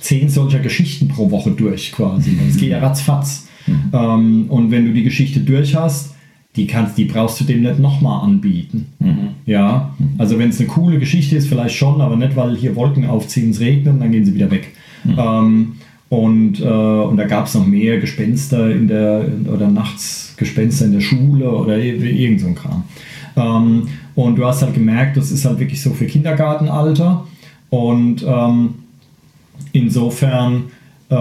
zehn 0.00 0.28
solcher 0.28 0.58
Geschichten 0.58 1.08
pro 1.08 1.30
Woche 1.30 1.52
durch 1.52 1.92
quasi. 1.92 2.36
Das 2.46 2.56
geht 2.56 2.70
ja 2.70 2.78
ratzfatz. 2.80 3.46
Ähm, 3.92 4.46
und 4.48 4.70
wenn 4.70 4.86
du 4.86 4.92
die 4.92 5.04
Geschichte 5.04 5.40
durch 5.40 5.74
hast, 5.74 6.14
die, 6.56 6.66
kannst, 6.66 6.98
die 6.98 7.04
brauchst 7.04 7.40
du 7.40 7.44
dem 7.44 7.62
nicht 7.62 7.78
nochmal 7.78 8.24
anbieten. 8.24 8.86
Ja, 9.46 9.94
also 10.18 10.38
wenn 10.38 10.50
es 10.50 10.58
eine 10.58 10.68
coole 10.68 10.98
Geschichte 10.98 11.36
ist, 11.36 11.48
vielleicht 11.48 11.76
schon, 11.76 12.00
aber 12.00 12.16
nicht, 12.16 12.36
weil 12.36 12.56
hier 12.56 12.76
Wolken 12.76 13.06
aufziehen, 13.06 13.50
es 13.50 13.60
regnet, 13.60 14.00
dann 14.00 14.10
gehen 14.10 14.24
sie 14.24 14.34
wieder 14.34 14.50
weg. 14.50 14.72
Ähm, 15.16 15.72
und, 16.08 16.60
äh, 16.60 16.64
und 16.64 17.16
da 17.16 17.24
gab 17.24 17.46
es 17.46 17.54
noch 17.54 17.66
mehr 17.66 18.00
Gespenster 18.00 18.70
in 18.70 18.88
der, 18.88 19.24
oder 19.52 19.68
nachts 19.68 20.34
Gespenster 20.36 20.86
in 20.86 20.92
der 20.92 21.00
Schule 21.00 21.50
oder 21.50 21.78
irgend 21.78 22.40
so 22.40 22.48
ein 22.48 22.54
Kram. 22.56 22.82
Ähm, 23.36 23.88
und 24.16 24.36
du 24.36 24.44
hast 24.44 24.62
halt 24.62 24.74
gemerkt, 24.74 25.16
das 25.16 25.30
ist 25.30 25.44
halt 25.44 25.60
wirklich 25.60 25.80
so 25.80 25.90
für 25.90 26.06
Kindergartenalter. 26.06 27.26
Und 27.70 28.24
ähm, 28.26 28.74
insofern 29.72 30.64
äh, 31.10 31.14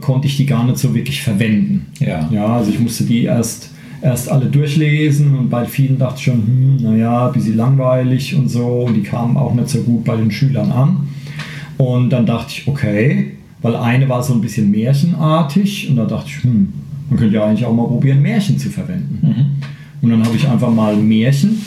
konnte 0.00 0.26
ich 0.26 0.36
die 0.36 0.46
gar 0.46 0.64
nicht 0.64 0.78
so 0.78 0.94
wirklich 0.94 1.22
verwenden. 1.22 1.86
Ja. 1.98 2.28
Ja, 2.32 2.46
also 2.56 2.70
ich 2.70 2.78
musste 2.78 3.04
die 3.04 3.24
erst, 3.24 3.70
erst 4.02 4.30
alle 4.30 4.46
durchlesen 4.46 5.36
und 5.36 5.50
bei 5.50 5.64
vielen 5.64 5.98
dachte 5.98 6.16
ich 6.18 6.24
schon, 6.24 6.42
hm, 6.46 6.76
naja, 6.82 7.26
ein 7.26 7.32
bisschen 7.32 7.56
langweilig 7.56 8.34
und 8.34 8.48
so. 8.48 8.84
Und 8.86 8.94
die 8.94 9.02
kamen 9.02 9.36
auch 9.36 9.54
nicht 9.54 9.68
so 9.68 9.80
gut 9.82 10.04
bei 10.04 10.16
den 10.16 10.30
Schülern 10.30 10.72
an. 10.72 11.08
Und 11.78 12.10
dann 12.10 12.26
dachte 12.26 12.52
ich, 12.56 12.68
okay, 12.68 13.32
weil 13.62 13.76
eine 13.76 14.08
war 14.08 14.22
so 14.22 14.34
ein 14.34 14.40
bisschen 14.40 14.70
märchenartig 14.70 15.88
und 15.90 15.96
da 15.96 16.06
dachte 16.06 16.28
ich, 16.28 16.42
hm, 16.44 16.72
man 17.08 17.18
könnte 17.18 17.36
ja 17.36 17.44
eigentlich 17.44 17.66
auch 17.66 17.74
mal 17.74 17.86
probieren, 17.86 18.22
Märchen 18.22 18.58
zu 18.58 18.70
verwenden. 18.70 19.18
Und 20.02 20.10
dann 20.10 20.24
habe 20.24 20.36
ich 20.36 20.48
einfach 20.48 20.70
mal 20.70 20.96
Märchen 20.96 21.60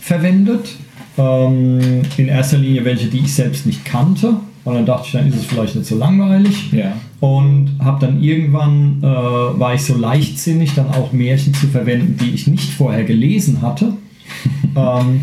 verwendet. 0.00 0.76
Ähm, 1.18 2.02
in 2.16 2.28
erster 2.28 2.58
Linie 2.58 2.84
welche, 2.84 3.08
die 3.08 3.18
ich 3.18 3.34
selbst 3.34 3.66
nicht 3.66 3.84
kannte. 3.84 4.36
Und 4.64 4.74
dann 4.74 4.86
dachte 4.86 5.06
ich, 5.06 5.12
dann 5.12 5.26
ist 5.26 5.36
es 5.36 5.44
vielleicht 5.44 5.74
nicht 5.74 5.88
so 5.88 5.96
langweilig. 5.96 6.72
Ja. 6.72 6.92
Und 7.20 7.70
habe 7.80 8.06
dann 8.06 8.22
irgendwann, 8.22 8.98
äh, 9.02 9.06
war 9.06 9.74
ich 9.74 9.82
so 9.82 9.96
leichtsinnig, 9.96 10.74
dann 10.74 10.88
auch 10.88 11.12
Märchen 11.12 11.52
zu 11.54 11.66
verwenden, 11.66 12.16
die 12.20 12.30
ich 12.30 12.46
nicht 12.46 12.72
vorher 12.72 13.04
gelesen 13.04 13.60
hatte. 13.60 13.94
ähm, 14.76 15.20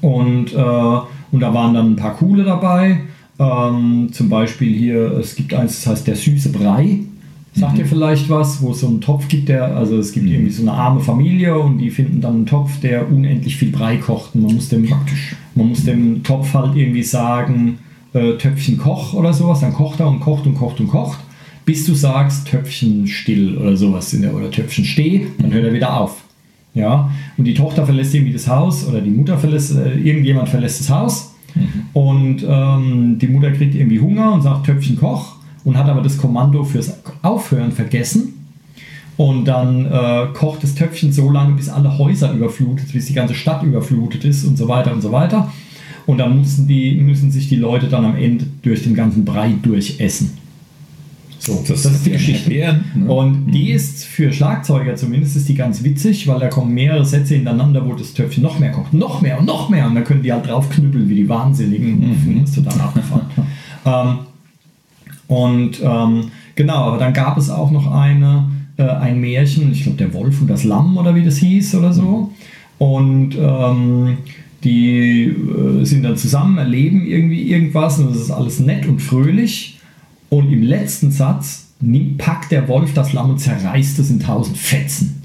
und, 0.00 0.52
äh, 0.52 0.98
und 1.30 1.40
da 1.40 1.54
waren 1.54 1.74
dann 1.74 1.92
ein 1.92 1.96
paar 1.96 2.16
coole 2.16 2.44
dabei. 2.44 3.00
Ähm, 3.38 4.08
zum 4.12 4.28
Beispiel 4.28 4.76
hier, 4.76 5.12
es 5.18 5.36
gibt 5.36 5.54
eins, 5.54 5.82
das 5.82 5.86
heißt 5.86 6.06
der 6.06 6.16
süße 6.16 6.50
Brei. 6.50 7.00
Sagt 7.54 7.78
ihr 7.78 7.86
vielleicht 7.86 8.28
was, 8.28 8.62
wo 8.62 8.70
es 8.70 8.80
so 8.80 8.86
einen 8.86 9.00
Topf 9.00 9.26
gibt, 9.26 9.48
der, 9.48 9.76
also 9.76 9.98
es 9.98 10.12
gibt 10.12 10.26
irgendwie 10.26 10.50
so 10.50 10.62
eine 10.62 10.72
arme 10.72 11.00
Familie 11.00 11.58
und 11.58 11.78
die 11.78 11.90
finden 11.90 12.20
dann 12.20 12.34
einen 12.34 12.46
Topf, 12.46 12.78
der 12.80 13.10
unendlich 13.10 13.56
viel 13.56 13.72
Brei 13.72 13.96
kocht. 13.96 14.34
Und 14.34 14.42
man 14.42 14.54
muss 14.54 14.68
dem, 14.68 14.88
man 15.56 15.68
muss 15.68 15.84
dem 15.84 16.22
Topf 16.22 16.54
halt 16.54 16.76
irgendwie 16.76 17.02
sagen, 17.02 17.78
äh, 18.18 18.38
Töpfchen 18.38 18.78
koch 18.78 19.14
oder 19.14 19.32
sowas, 19.32 19.60
dann 19.60 19.72
kocht 19.72 20.00
er 20.00 20.08
und 20.08 20.20
kocht 20.20 20.46
und 20.46 20.54
kocht 20.54 20.80
und 20.80 20.88
kocht, 20.88 21.18
bis 21.64 21.86
du 21.86 21.94
sagst 21.94 22.48
Töpfchen 22.48 23.06
still 23.06 23.56
oder 23.58 23.76
sowas 23.76 24.12
in 24.14 24.22
der, 24.22 24.34
oder 24.34 24.50
Töpfchen 24.50 24.84
steh, 24.84 25.26
dann 25.38 25.52
hört 25.52 25.64
er 25.64 25.72
wieder 25.72 26.00
auf. 26.00 26.24
Ja, 26.74 27.10
und 27.36 27.44
die 27.44 27.54
Tochter 27.54 27.84
verlässt 27.84 28.14
irgendwie 28.14 28.32
das 28.32 28.46
Haus 28.46 28.86
oder 28.86 29.00
die 29.00 29.10
Mutter 29.10 29.38
verlässt, 29.38 29.74
äh, 29.76 29.94
irgendjemand 29.98 30.48
verlässt 30.48 30.80
das 30.80 30.90
Haus 30.90 31.34
und 31.92 32.44
ähm, 32.46 33.18
die 33.18 33.28
Mutter 33.28 33.50
kriegt 33.52 33.74
irgendwie 33.74 34.00
Hunger 34.00 34.32
und 34.32 34.42
sagt 34.42 34.66
Töpfchen 34.66 34.96
koch 34.96 35.36
und 35.64 35.76
hat 35.76 35.88
aber 35.88 36.02
das 36.02 36.18
Kommando 36.18 36.64
fürs 36.64 36.92
Aufhören 37.22 37.72
vergessen. 37.72 38.34
Und 39.16 39.46
dann 39.46 39.86
äh, 39.86 40.28
kocht 40.32 40.62
das 40.62 40.76
Töpfchen 40.76 41.12
so 41.12 41.28
lange, 41.30 41.56
bis 41.56 41.68
alle 41.68 41.98
Häuser 41.98 42.32
überflutet, 42.32 42.92
bis 42.92 43.06
die 43.06 43.14
ganze 43.14 43.34
Stadt 43.34 43.64
überflutet 43.64 44.24
ist 44.24 44.44
und 44.44 44.56
so 44.56 44.68
weiter 44.68 44.92
und 44.92 45.00
so 45.00 45.10
weiter. 45.10 45.52
Und 46.08 46.16
dann 46.16 46.38
müssen, 46.38 46.66
die, 46.66 46.94
müssen 46.94 47.30
sich 47.30 47.50
die 47.50 47.56
Leute 47.56 47.86
dann 47.86 48.06
am 48.06 48.16
Ende 48.16 48.46
durch 48.62 48.82
den 48.82 48.94
ganzen 48.94 49.26
Brei 49.26 49.52
durchessen. 49.62 50.30
So, 51.38 51.62
das, 51.68 51.84
ist 51.84 52.06
die 52.06 52.12
Geschichte. 52.12 52.44
Erklären, 52.50 52.84
ne? 52.94 53.12
Und 53.12 53.50
die 53.50 53.72
ist 53.72 54.06
für 54.06 54.32
Schlagzeuger 54.32 54.96
zumindest 54.96 55.36
ist 55.36 55.50
die 55.50 55.54
ganz 55.54 55.84
witzig, 55.84 56.26
weil 56.26 56.40
da 56.40 56.48
kommen 56.48 56.72
mehrere 56.72 57.04
Sätze 57.04 57.34
hintereinander, 57.34 57.84
wo 57.86 57.92
das 57.92 58.14
Töpfchen 58.14 58.42
noch 58.42 58.58
mehr 58.58 58.72
kocht, 58.72 58.94
noch 58.94 59.20
mehr 59.20 59.38
und 59.38 59.44
noch 59.44 59.68
mehr. 59.68 59.86
Und 59.86 59.96
dann 59.96 60.04
können 60.04 60.22
die 60.22 60.32
halt 60.32 60.48
draufknüppeln 60.48 61.10
wie 61.10 61.14
die 61.14 61.28
Wahnsinnigen. 61.28 61.98
Mhm. 61.98 62.40
Das 62.40 62.50
ist 62.50 62.64
total 62.64 62.80
abgefahren. 62.80 63.26
ähm, 63.84 64.18
und 65.26 65.82
ähm, 65.82 66.30
genau, 66.54 66.84
aber 66.84 66.96
dann 66.96 67.12
gab 67.12 67.36
es 67.36 67.50
auch 67.50 67.70
noch 67.70 67.92
eine, 67.92 68.50
äh, 68.78 68.82
ein 68.84 69.20
Märchen, 69.20 69.70
ich 69.72 69.82
glaube 69.82 69.98
der 69.98 70.14
Wolf 70.14 70.40
und 70.40 70.48
das 70.48 70.64
Lamm 70.64 70.96
oder 70.96 71.14
wie 71.14 71.22
das 71.26 71.36
hieß 71.36 71.74
oder 71.74 71.92
so. 71.92 72.32
Und 72.78 73.34
ähm, 73.38 74.16
die 74.64 75.24
äh, 75.24 75.84
sind 75.84 76.02
dann 76.02 76.16
zusammen, 76.16 76.58
erleben 76.58 77.06
irgendwie 77.06 77.50
irgendwas 77.50 77.98
und 77.98 78.10
es 78.10 78.20
ist 78.22 78.30
alles 78.30 78.60
nett 78.60 78.86
und 78.86 79.00
fröhlich. 79.00 79.78
Und 80.30 80.52
im 80.52 80.62
letzten 80.62 81.10
Satz 81.10 81.68
nimmt, 81.80 82.18
packt 82.18 82.50
der 82.52 82.68
Wolf 82.68 82.92
das 82.92 83.12
Lamm 83.12 83.30
und 83.30 83.38
zerreißt 83.38 83.98
es 83.98 84.10
in 84.10 84.20
tausend 84.20 84.58
Fetzen. 84.58 85.22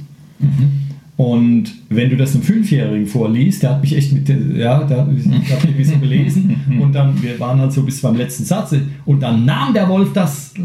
Und 1.16 1.66
wenn 1.90 2.10
du 2.10 2.18
das 2.18 2.34
einem 2.34 2.44
Fünfjährigen 2.44 3.06
vorliest, 3.06 3.64
der 3.64 3.72
hat 3.72 3.82
mich 3.82 3.96
echt 3.96 4.14
mit, 4.14 4.28
der- 4.28 4.40
ja, 4.56 4.84
der, 4.84 5.08
ich 5.16 5.26
habe 5.52 5.68
irgendwie 5.68 5.84
so 5.84 5.98
gelesen 5.98 6.56
und 6.82 6.94
dann, 6.94 7.22
wir 7.22 7.40
waren 7.40 7.60
halt 7.60 7.72
so 7.72 7.84
bis 7.84 8.02
beim 8.02 8.16
letzten 8.16 8.46
Satz 8.46 8.74
und 9.06 9.20
dann 9.22 9.46
nahm 9.46 9.74
der 9.74 9.88
Wolf 9.90 10.12
das, 10.14 10.54
äh, 10.58 10.62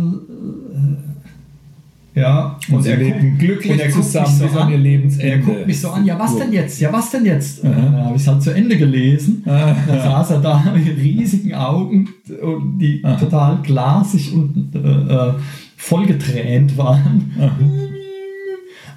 ja, 2.18 2.58
Und 2.70 2.82
sie 2.82 2.90
er 2.90 2.96
lebten 2.96 3.30
guckt- 3.30 3.38
glücklich 3.38 3.72
und 3.72 3.80
er 3.80 3.90
zusammen 3.90 4.26
mich 4.28 4.38
so 4.38 4.44
bis 4.46 4.56
an 4.56 4.70
ihr 4.72 4.78
Lebensende. 4.78 5.26
Er 5.26 5.38
guckt 5.38 5.66
mich 5.66 5.80
so 5.80 5.88
an, 5.90 6.04
ja 6.04 6.18
was 6.18 6.36
denn 6.36 6.52
jetzt, 6.52 6.80
ja 6.80 6.92
was 6.92 7.10
denn 7.10 7.24
jetzt? 7.26 7.62
Und 7.64 7.70
Aha. 7.72 7.80
dann 7.80 8.04
habe 8.04 8.16
ich 8.16 8.22
es 8.22 8.28
halt 8.28 8.42
zu 8.42 8.50
Ende 8.54 8.76
gelesen, 8.76 9.42
Aha. 9.46 9.76
dann 9.86 9.98
saß 9.98 10.30
er 10.32 10.40
da 10.40 10.64
mit 10.74 10.96
riesigen 10.98 11.54
Augen, 11.54 12.08
und 12.42 12.78
die 12.78 13.00
Aha. 13.04 13.14
total 13.16 13.58
glasig 13.62 14.32
und 14.34 14.70
äh, 14.74 14.78
äh, 14.78 15.32
vollgetränt 15.76 16.76
waren. 16.76 17.32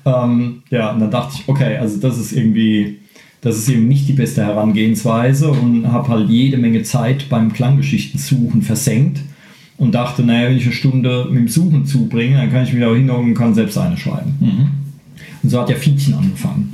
Ähm, 0.05 0.63
ja, 0.69 0.91
und 0.91 0.99
dann 0.99 1.11
dachte 1.11 1.35
ich, 1.35 1.47
okay, 1.47 1.77
also 1.77 1.99
das 1.99 2.17
ist 2.17 2.31
irgendwie, 2.31 2.97
das 3.41 3.57
ist 3.57 3.69
eben 3.69 3.87
nicht 3.87 4.07
die 4.07 4.13
beste 4.13 4.43
Herangehensweise 4.43 5.51
und 5.51 5.91
habe 5.91 6.07
halt 6.09 6.29
jede 6.29 6.57
Menge 6.57 6.81
Zeit 6.83 7.29
beim 7.29 7.53
Klanggeschichtensuchen 7.53 8.63
versenkt 8.63 9.19
und 9.81 9.93
dachte, 9.93 10.21
naja, 10.21 10.47
wenn 10.47 10.57
ich 10.57 10.65
eine 10.65 10.73
Stunde 10.73 11.25
mit 11.31 11.39
dem 11.39 11.47
Suchen 11.47 11.87
zubringe, 11.87 12.37
dann 12.37 12.51
kann 12.51 12.65
ich 12.65 12.71
mich 12.71 12.85
auch 12.85 12.93
hinhocken 12.93 13.29
und 13.29 13.33
kann 13.33 13.55
selbst 13.55 13.79
eine 13.79 13.97
schreiben. 13.97 14.35
Und 15.41 15.49
so 15.49 15.59
hat 15.59 15.71
ja 15.71 15.75
Fietchen 15.75 16.13
angefangen. 16.13 16.69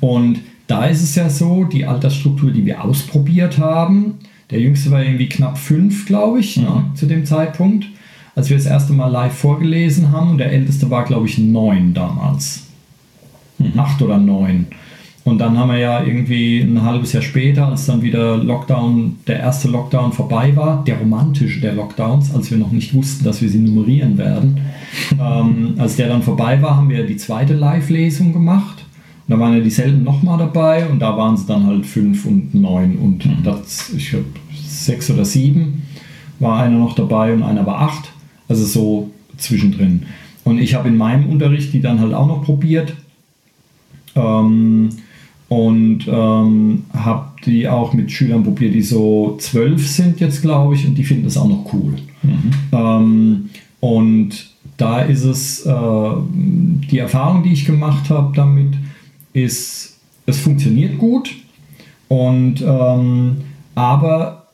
Und 0.00 0.40
da 0.66 0.84
ist 0.84 1.02
es 1.02 1.14
ja 1.14 1.30
so, 1.30 1.64
die 1.64 1.86
Altersstruktur, 1.86 2.50
die 2.50 2.66
wir 2.66 2.84
ausprobiert 2.84 3.56
haben, 3.56 4.16
der 4.50 4.60
jüngste 4.60 4.90
war 4.90 5.02
irgendwie 5.02 5.26
knapp 5.26 5.56
fünf, 5.56 6.04
glaube 6.04 6.40
ich, 6.40 6.58
ne, 6.58 6.84
zu 6.94 7.06
dem 7.06 7.24
Zeitpunkt, 7.24 7.86
als 8.34 8.50
wir 8.50 8.58
das 8.58 8.66
erste 8.66 8.92
Mal 8.92 9.08
live 9.08 9.32
vorgelesen 9.32 10.12
haben. 10.12 10.32
Und 10.32 10.38
der 10.38 10.52
älteste 10.52 10.90
war, 10.90 11.06
glaube 11.06 11.26
ich, 11.26 11.38
neun 11.38 11.94
damals. 11.94 12.64
Acht 13.78 14.02
oder 14.02 14.18
neun. 14.18 14.66
Und 15.24 15.38
dann 15.38 15.58
haben 15.58 15.70
wir 15.70 15.78
ja 15.78 16.02
irgendwie 16.02 16.60
ein 16.60 16.82
halbes 16.82 17.12
Jahr 17.12 17.22
später, 17.22 17.68
als 17.68 17.86
dann 17.86 18.00
wieder 18.00 18.38
Lockdown, 18.38 19.18
der 19.26 19.40
erste 19.40 19.68
Lockdown 19.68 20.12
vorbei 20.12 20.56
war, 20.56 20.82
der 20.84 20.98
romantische 20.98 21.60
der 21.60 21.74
Lockdowns, 21.74 22.34
als 22.34 22.50
wir 22.50 22.56
noch 22.56 22.72
nicht 22.72 22.94
wussten, 22.94 23.24
dass 23.24 23.42
wir 23.42 23.48
sie 23.48 23.58
nummerieren 23.58 24.16
werden. 24.16 24.60
ähm, 25.12 25.74
als 25.76 25.96
der 25.96 26.08
dann 26.08 26.22
vorbei 26.22 26.60
war, 26.62 26.76
haben 26.76 26.88
wir 26.88 27.06
die 27.06 27.18
zweite 27.18 27.54
Live-Lesung 27.54 28.32
gemacht. 28.32 28.84
Und 29.28 29.34
da 29.36 29.38
waren 29.38 29.54
ja 29.54 29.60
dieselben 29.60 30.02
nochmal 30.02 30.38
dabei 30.38 30.88
und 30.88 31.00
da 31.00 31.16
waren 31.16 31.36
sie 31.36 31.46
dann 31.46 31.66
halt 31.66 31.84
fünf 31.84 32.24
und 32.24 32.54
neun 32.54 32.96
und 32.96 33.28
das, 33.44 33.90
ich 33.90 34.10
glaube, 34.10 34.26
sechs 34.66 35.10
oder 35.10 35.24
sieben 35.24 35.82
war 36.40 36.62
einer 36.62 36.78
noch 36.78 36.94
dabei 36.94 37.32
und 37.34 37.42
einer 37.42 37.66
war 37.66 37.82
acht. 37.82 38.10
Also 38.48 38.64
so 38.64 39.10
zwischendrin. 39.36 40.06
Und 40.44 40.58
ich 40.58 40.74
habe 40.74 40.88
in 40.88 40.96
meinem 40.96 41.28
Unterricht 41.28 41.72
die 41.72 41.80
dann 41.80 42.00
halt 42.00 42.14
auch 42.14 42.26
noch 42.26 42.42
probiert. 42.42 42.94
Ähm, 44.16 44.88
und 45.50 46.06
ähm, 46.06 46.84
habe 46.94 47.26
die 47.44 47.68
auch 47.68 47.92
mit 47.92 48.10
Schülern 48.12 48.44
probiert, 48.44 48.72
die 48.72 48.82
so 48.82 49.36
zwölf 49.40 49.86
sind 49.86 50.20
jetzt, 50.20 50.42
glaube 50.42 50.76
ich, 50.76 50.86
und 50.86 50.94
die 50.94 51.04
finden 51.04 51.24
das 51.24 51.36
auch 51.36 51.48
noch 51.48 51.72
cool. 51.72 51.96
Ähm, 52.72 53.50
und 53.80 54.50
da 54.76 55.00
ist 55.00 55.24
es, 55.24 55.66
äh, 55.66 56.10
die 56.32 56.98
Erfahrung, 56.98 57.42
die 57.42 57.52
ich 57.52 57.66
gemacht 57.66 58.10
habe 58.10 58.32
damit, 58.34 58.74
ist, 59.32 59.98
es 60.24 60.38
funktioniert 60.38 60.98
gut, 60.98 61.34
und, 62.10 62.60
ähm, 62.62 63.36
aber 63.76 64.48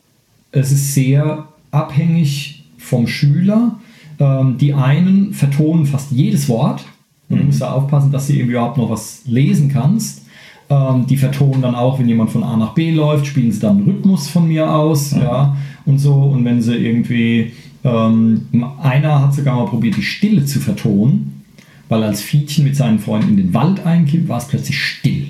es 0.52 0.72
ist 0.72 0.92
sehr 0.92 1.48
abhängig 1.70 2.64
vom 2.76 3.06
Schüler. 3.06 3.78
Ähm, 4.18 4.58
die 4.58 4.74
einen 4.74 5.32
vertonen 5.32 5.86
fast 5.86 6.12
jedes 6.12 6.50
Wort. 6.50 6.84
Und 7.28 7.38
du 7.38 7.44
musst 7.44 7.62
da 7.62 7.72
aufpassen, 7.72 8.12
dass 8.12 8.26
du 8.26 8.34
eben 8.34 8.50
überhaupt 8.50 8.76
noch 8.76 8.90
was 8.90 9.22
lesen 9.24 9.70
kannst. 9.70 10.25
Ähm, 10.68 11.06
die 11.06 11.16
vertonen 11.16 11.62
dann 11.62 11.74
auch, 11.74 11.98
wenn 11.98 12.08
jemand 12.08 12.30
von 12.30 12.42
A 12.42 12.56
nach 12.56 12.74
B 12.74 12.90
läuft, 12.90 13.26
spielen 13.26 13.52
sie 13.52 13.60
dann 13.60 13.76
einen 13.76 13.86
Rhythmus 13.86 14.28
von 14.28 14.48
mir 14.48 14.72
aus. 14.72 15.12
Ja, 15.12 15.56
und 15.84 15.98
so. 15.98 16.14
Und 16.14 16.44
wenn 16.44 16.60
sie 16.60 16.76
irgendwie, 16.76 17.52
ähm, 17.84 18.46
einer 18.82 19.22
hat 19.22 19.34
sogar 19.34 19.56
mal 19.56 19.66
probiert, 19.66 19.96
die 19.96 20.02
Stille 20.02 20.44
zu 20.44 20.60
vertonen, 20.60 21.44
weil 21.88 22.02
als 22.02 22.20
Fietchen 22.20 22.64
mit 22.64 22.76
seinen 22.76 22.98
Freunden 22.98 23.30
in 23.30 23.36
den 23.36 23.54
Wald 23.54 23.86
einkippt, 23.86 24.28
war 24.28 24.38
es 24.38 24.48
plötzlich 24.48 24.78
still. 24.78 25.28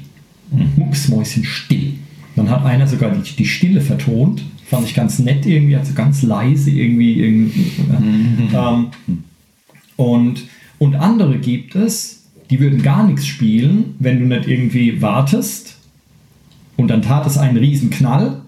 Mucksmäuschen 0.76 1.44
still. 1.44 1.94
Dann 2.34 2.50
hat 2.50 2.64
einer 2.64 2.86
sogar 2.86 3.10
die, 3.10 3.36
die 3.36 3.46
Stille 3.46 3.80
vertont. 3.80 4.42
Fand 4.66 4.86
ich 4.86 4.94
ganz 4.94 5.18
nett 5.18 5.46
irgendwie, 5.46 5.76
also 5.76 5.92
ganz 5.94 6.22
leise 6.22 6.70
irgendwie. 6.70 7.20
irgendwie 7.20 7.70
ähm, 8.54 8.86
und, 9.96 10.42
und 10.78 10.94
andere 10.96 11.38
gibt 11.38 11.74
es, 11.74 12.25
die 12.50 12.60
würden 12.60 12.82
gar 12.82 13.06
nichts 13.06 13.26
spielen, 13.26 13.94
wenn 13.98 14.20
du 14.20 14.26
nicht 14.26 14.48
irgendwie 14.48 15.02
wartest 15.02 15.76
und 16.76 16.88
dann 16.88 17.02
tat 17.02 17.26
es 17.26 17.38
einen 17.38 17.56
riesen 17.56 17.90
Knall, 17.90 18.42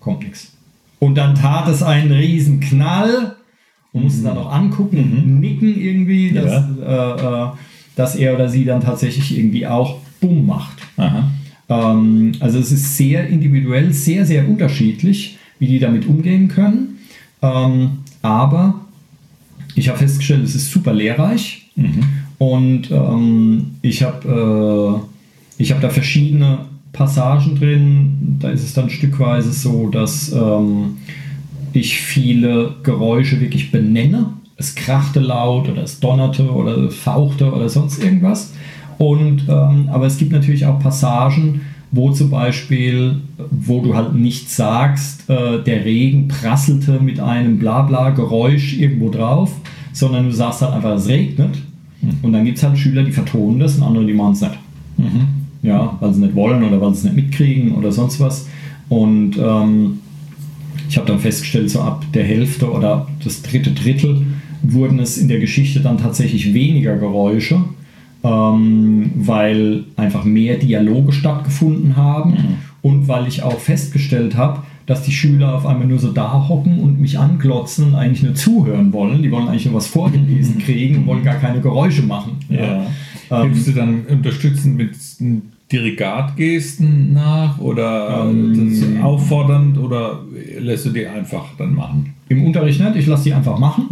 kommt 0.00 0.22
nichts. 0.22 0.52
Und 0.98 1.16
dann 1.16 1.34
tat 1.34 1.68
es 1.68 1.82
einen 1.82 2.12
riesen 2.12 2.60
Knall 2.60 3.36
und 3.92 4.04
musste 4.04 4.22
dann 4.22 4.34
noch 4.34 4.52
angucken 4.52 4.98
und 4.98 5.40
nicken 5.40 5.78
irgendwie, 5.78 6.32
dass, 6.32 6.64
äh, 6.78 7.26
äh, 7.26 7.48
dass 7.94 8.16
er 8.16 8.34
oder 8.34 8.48
sie 8.48 8.64
dann 8.64 8.80
tatsächlich 8.80 9.38
irgendwie 9.38 9.66
auch 9.66 9.98
Bumm 10.20 10.46
macht. 10.46 10.78
Ähm, 11.68 12.32
also 12.40 12.58
es 12.58 12.72
ist 12.72 12.96
sehr 12.96 13.26
individuell, 13.28 13.92
sehr, 13.92 14.26
sehr 14.26 14.48
unterschiedlich, 14.48 15.38
wie 15.58 15.66
die 15.66 15.78
damit 15.78 16.06
umgehen 16.06 16.48
können. 16.48 16.98
Ähm, 17.42 17.98
aber 18.22 18.80
ich 19.74 19.88
habe 19.88 19.98
festgestellt, 19.98 20.44
es 20.44 20.54
ist 20.54 20.70
super 20.70 20.92
lehrreich 20.92 21.70
und 22.38 22.90
ähm, 22.90 23.76
ich 23.82 24.02
habe 24.02 25.02
äh, 25.58 25.64
hab 25.64 25.80
da 25.80 25.88
verschiedene 25.88 26.58
Passagen 26.92 27.56
drin. 27.56 28.38
Da 28.40 28.50
ist 28.50 28.64
es 28.64 28.74
dann 28.74 28.90
stückweise 28.90 29.52
so, 29.52 29.88
dass 29.88 30.32
ähm, 30.32 30.96
ich 31.72 32.00
viele 32.00 32.74
Geräusche 32.82 33.40
wirklich 33.40 33.70
benenne. 33.70 34.30
Es 34.56 34.74
krachte 34.74 35.20
laut 35.20 35.68
oder 35.68 35.82
es 35.82 36.00
donnerte 36.00 36.50
oder 36.50 36.90
fauchte 36.90 37.52
oder 37.52 37.68
sonst 37.68 38.02
irgendwas. 38.02 38.54
Und, 38.98 39.44
ähm, 39.48 39.88
aber 39.92 40.06
es 40.06 40.16
gibt 40.16 40.32
natürlich 40.32 40.64
auch 40.64 40.78
Passagen, 40.78 41.60
wo 41.90 42.10
zum 42.10 42.30
Beispiel, 42.30 43.16
wo 43.50 43.80
du 43.80 43.94
halt 43.94 44.14
nicht 44.14 44.50
sagst, 44.50 45.28
äh, 45.28 45.62
der 45.62 45.84
Regen 45.84 46.28
prasselte 46.28 47.00
mit 47.00 47.20
einem 47.20 47.58
Blabla-Geräusch 47.58 48.78
irgendwo 48.78 49.10
drauf, 49.10 49.52
sondern 49.92 50.26
du 50.26 50.32
sagst 50.32 50.62
halt 50.62 50.72
einfach, 50.72 50.94
es 50.96 51.08
regnet. 51.08 51.58
Und 52.22 52.32
dann 52.32 52.44
gibt 52.44 52.58
es 52.58 52.64
halt 52.64 52.78
Schüler, 52.78 53.02
die 53.02 53.12
vertonen 53.12 53.60
das 53.60 53.76
und 53.76 53.82
andere, 53.82 54.06
die 54.06 54.12
machen 54.12 54.32
es 54.32 54.40
nicht. 54.40 54.58
Ja, 55.62 55.96
weil 56.00 56.14
sie 56.14 56.20
nicht 56.20 56.34
wollen 56.34 56.62
oder 56.62 56.80
weil 56.80 56.94
sie 56.94 56.98
es 56.98 57.04
nicht 57.04 57.16
mitkriegen 57.16 57.72
oder 57.72 57.92
sonst 57.92 58.20
was. 58.20 58.46
Und 58.88 59.36
ähm, 59.38 59.98
ich 60.88 60.96
habe 60.96 61.06
dann 61.06 61.18
festgestellt, 61.18 61.70
so 61.70 61.80
ab 61.80 62.04
der 62.14 62.24
Hälfte 62.24 62.70
oder 62.70 63.08
das 63.24 63.42
dritte 63.42 63.72
Drittel 63.72 64.22
wurden 64.62 64.98
es 65.00 65.18
in 65.18 65.28
der 65.28 65.40
Geschichte 65.40 65.80
dann 65.80 65.98
tatsächlich 65.98 66.54
weniger 66.54 66.96
Geräusche, 66.96 67.64
ähm, 68.22 69.10
weil 69.16 69.84
einfach 69.96 70.24
mehr 70.24 70.56
Dialoge 70.56 71.12
stattgefunden 71.12 71.96
haben 71.96 72.58
und 72.82 73.08
weil 73.08 73.26
ich 73.26 73.42
auch 73.42 73.58
festgestellt 73.58 74.36
habe, 74.36 74.62
dass 74.86 75.02
die 75.02 75.12
Schüler 75.12 75.54
auf 75.54 75.66
einmal 75.66 75.86
nur 75.86 75.98
so 75.98 76.12
da 76.12 76.48
hocken 76.48 76.80
und 76.80 77.00
mich 77.00 77.18
anglotzen 77.18 77.88
und 77.88 77.94
eigentlich 77.96 78.22
nur 78.22 78.34
zuhören 78.34 78.92
wollen. 78.92 79.22
Die 79.22 79.30
wollen 79.30 79.48
eigentlich 79.48 79.66
nur 79.66 79.74
was 79.74 79.88
vorgelesen 79.88 80.58
kriegen 80.58 80.98
und 80.98 81.06
wollen 81.06 81.24
gar 81.24 81.34
keine 81.34 81.60
Geräusche 81.60 82.02
machen. 82.02 82.32
Ja. 82.48 82.86
Ähm, 83.30 83.52
Gibst 83.52 83.66
du 83.66 83.72
dann 83.72 84.04
unterstützend 84.06 84.76
mit 84.76 84.94
Dirigatgesten 85.72 87.12
nach 87.12 87.58
oder 87.58 88.28
Ähm, 88.30 89.00
auffordernd 89.02 89.76
oder 89.78 90.20
lässt 90.60 90.86
du 90.86 90.90
die 90.90 91.06
einfach 91.06 91.44
dann 91.58 91.74
machen? 91.74 92.14
Im 92.28 92.44
Unterricht 92.44 92.80
nicht, 92.80 92.96
ich 92.96 93.06
lasse 93.06 93.24
die 93.24 93.34
einfach 93.34 93.58
machen. 93.58 93.86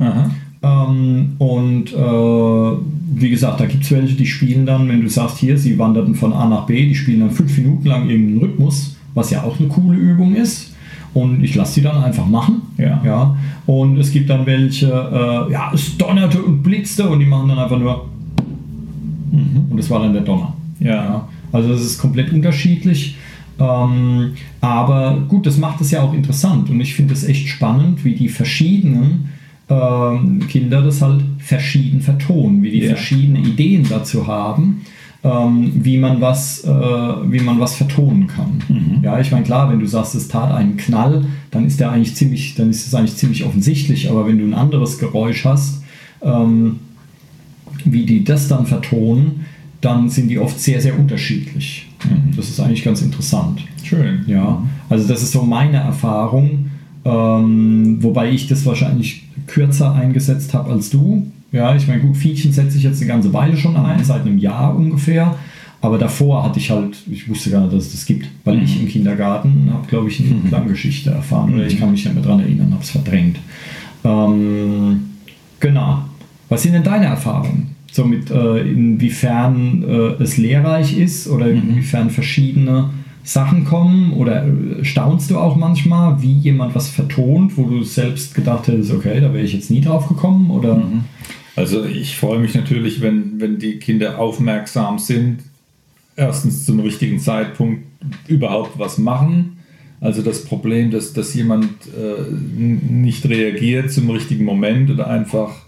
Ähm, 0.63 1.33
und 1.39 1.93
äh, 1.93 2.79
wie 3.17 3.31
gesagt, 3.31 3.61
da 3.61 3.67
gibt 3.67 3.85
es 3.85 3.91
welche, 3.91 4.15
die 4.15 4.27
spielen 4.27 4.65
dann, 4.65 4.89
wenn 4.89 5.03
du 5.03 5.09
sagst, 5.09 5.39
hier, 5.39 5.59
sie 5.59 5.79
wanderten 5.79 6.15
von 6.15 6.33
A 6.33 6.49
nach 6.49 6.67
B, 6.67 6.89
die 6.89 6.95
spielen 6.95 7.21
dann 7.21 7.31
fünf 7.31 7.57
Minuten 7.59 7.87
lang 7.89 8.09
irgendeinen 8.09 8.39
Rhythmus, 8.39 8.97
was 9.15 9.31
ja 9.31 9.43
auch 9.43 9.59
eine 9.59 9.69
coole 9.69 9.99
Übung 9.99 10.35
ist. 10.35 10.74
Und 11.15 11.45
ich 11.45 11.55
lasse 11.55 11.75
sie 11.75 11.83
dann 11.83 12.03
einfach 12.03 12.27
machen. 12.27 12.63
Ja. 12.77 13.01
ja. 13.05 13.37
Und 13.67 13.99
es 13.99 14.11
gibt 14.13 14.29
dann 14.29 14.45
welche, 14.47 14.87
äh, 14.87 15.53
ja, 15.53 15.71
es 15.73 15.97
donnerte 15.97 16.43
und 16.43 16.63
blitzte 16.63 17.09
und 17.09 17.21
die 17.21 17.27
machen 17.27 17.49
dann 17.49 17.59
einfach 17.59 17.79
nur. 17.79 18.09
Und 19.33 19.77
das 19.77 19.89
war 19.91 20.01
dann 20.01 20.13
der 20.13 20.23
Donner. 20.23 20.55
Ja. 20.81 21.29
Also 21.53 21.73
es 21.73 21.83
ist 21.83 21.99
komplett 21.99 22.33
unterschiedlich. 22.33 23.17
Ähm, 23.59 24.33
aber 24.61 25.19
gut, 25.29 25.47
das 25.47 25.59
macht 25.59 25.81
es 25.81 25.93
ja 25.93 26.03
auch 26.03 26.13
interessant 26.13 26.69
und 26.71 26.81
ich 26.81 26.95
finde 26.95 27.15
es 27.15 27.23
echt 27.23 27.47
spannend, 27.49 28.05
wie 28.05 28.15
die 28.15 28.29
verschiedenen 28.29 29.29
ähm, 29.69 30.41
Kinder 30.49 30.83
das 30.83 31.01
halt 31.01 31.23
verschieden 31.39 32.01
vertonen, 32.01 32.63
wie 32.63 32.71
die 32.73 32.81
Ja. 32.81 32.89
verschiedene 32.89 33.39
Ideen 33.39 33.87
dazu 33.89 34.27
haben, 34.27 34.83
ähm, 35.25 35.73
wie, 35.75 35.97
man 35.97 36.21
was, 36.21 36.63
äh, 36.65 36.69
wie 36.69 37.41
man 37.41 37.59
was 37.59 37.75
vertonen 37.75 38.27
kann. 38.27 39.01
Ja, 39.03 39.19
ich 39.19 39.33
meine, 39.33 39.45
klar, 39.45 39.71
wenn 39.71 39.81
du 39.81 39.87
sagst, 39.87 40.15
es 40.15 40.29
tat 40.29 40.53
einen 40.53 40.77
Knall, 40.77 41.25
dann 41.51 41.67
ist 41.67 41.81
der 41.81 41.91
eigentlich 41.91 42.15
ziemlich, 42.15 42.55
dann 42.55 42.71
ist 42.71 42.87
es 42.87 42.95
eigentlich 42.95 43.17
ziemlich 43.17 43.45
offensichtlich, 43.45 44.11
aber 44.11 44.27
wenn 44.27 44.39
du 44.39 44.45
ein 44.45 44.55
anderes 44.55 44.99
Geräusch 44.99 45.45
hast, 45.45 45.83
ähm, 46.23 46.81
wie 47.85 48.05
die 48.05 48.25
das 48.25 48.49
dann 48.49 48.67
vertonen, 48.67 49.47
dann 49.81 50.09
sind 50.09 50.29
die 50.29 50.39
oft 50.39 50.59
sehr, 50.61 50.81
sehr 50.81 50.99
unterschiedlich. 50.99 51.89
Das 52.37 52.49
ist 52.49 52.61
eigentlich 52.61 52.85
ganz 52.85 53.03
interessant. 53.03 53.61
Schön. 53.83 54.25
Ja, 54.27 54.63
also 54.89 55.07
das 55.07 55.23
ist 55.23 55.33
so 55.33 55.43
meine 55.43 55.79
Erfahrung, 55.79 56.71
ähm, 57.05 57.99
wobei 58.01 58.31
ich 58.31 58.47
das 58.49 58.65
wahrscheinlich 58.65 59.25
kürzer 59.47 59.95
eingesetzt 59.95 60.55
habe 60.55 60.71
als 60.71 60.91
du. 60.91 61.31
Ja, 61.55 61.77
ich 61.77 61.87
meine, 61.87 62.01
gut, 62.01 62.17
Fietchen 62.17 62.53
setze 62.53 62.77
ich 62.77 62.83
jetzt 62.83 63.01
eine 63.01 63.09
ganze 63.09 63.33
Weile 63.33 63.57
schon 63.57 63.77
ein, 63.77 64.03
seit 64.03 64.23
einem 64.23 64.39
Jahr 64.39 64.75
ungefähr. 64.75 65.37
Aber 65.81 65.99
davor 65.99 66.43
hatte 66.43 66.59
ich 66.59 66.69
halt, 66.71 66.97
ich 67.09 67.29
wusste 67.29 67.51
gar 67.51 67.61
nicht, 67.61 67.75
dass 67.75 67.85
es 67.85 67.93
das 67.93 68.07
gibt, 68.07 68.27
weil 68.43 68.61
ich 68.63 68.81
im 68.81 68.89
Kindergarten 68.89 69.69
habe, 69.73 69.87
glaube 69.87 70.09
ich, 70.09 70.19
eine 70.19 70.41
Klanggeschichte 70.49 71.11
erfahren 71.11 71.55
oder 71.55 71.65
ich 71.65 71.79
kann 71.79 71.93
mich 71.93 72.05
nicht 72.05 72.15
mehr 72.15 72.25
dran 72.25 72.41
erinnern, 72.41 72.73
habe 72.73 72.83
es 72.83 72.91
verdrängt. 72.91 73.39
Ähm, 74.03 75.11
genau. 75.61 76.05
Was 76.49 76.63
sind 76.63 76.73
denn 76.73 76.83
deine 76.83 77.07
Erfahrungen? 77.07 77.77
So 77.93 78.05
mit 78.05 78.31
äh, 78.33 78.61
inwiefern 78.63 79.85
äh, 79.87 80.23
es 80.23 80.37
lehrreich 80.39 80.99
ist 80.99 81.29
oder 81.29 81.49
inwiefern 81.49 82.11
verschiedene 82.11 82.91
Sachen 83.23 83.65
kommen 83.65 84.13
oder 84.15 84.45
äh, 84.45 84.85
staunst 84.85 85.31
du 85.31 85.39
auch 85.39 85.55
manchmal, 85.55 86.21
wie 86.21 86.33
jemand 86.33 86.75
was 86.75 86.89
vertont, 86.89 87.57
wo 87.57 87.69
du 87.69 87.85
selbst 87.85 88.35
gedacht 88.35 88.67
hättest, 88.67 88.93
okay, 88.93 89.21
da 89.21 89.33
wäre 89.33 89.45
ich 89.45 89.53
jetzt 89.53 89.71
nie 89.71 89.81
drauf 89.81 90.09
gekommen 90.09 90.51
oder 90.51 90.83
Also 91.57 91.85
ich 91.85 92.17
freue 92.17 92.41
mich 92.41 92.55
natürlich, 92.55 93.01
wenn, 93.01 93.41
wenn 93.41 93.59
die 93.59 93.79
Kinder 93.79 94.19
aufmerksam 94.19 94.99
sind, 94.99 95.41
erstens 96.17 96.67
zum 96.67 96.81
richtigen 96.81 97.19
Zeitpunkt 97.21 97.85
überhaupt 98.27 98.79
was 98.79 98.99
machen. 98.99 99.59
Also 100.01 100.23
das 100.23 100.45
Problem, 100.45 100.91
dass, 100.91 101.13
dass 101.13 101.33
jemand 101.35 101.69
äh, 101.97 102.23
nicht 102.31 103.27
reagiert 103.27 103.91
zum 103.93 104.11
richtigen 104.11 104.45
Moment 104.45 104.91
oder 104.91 105.09
einfach 105.09 105.65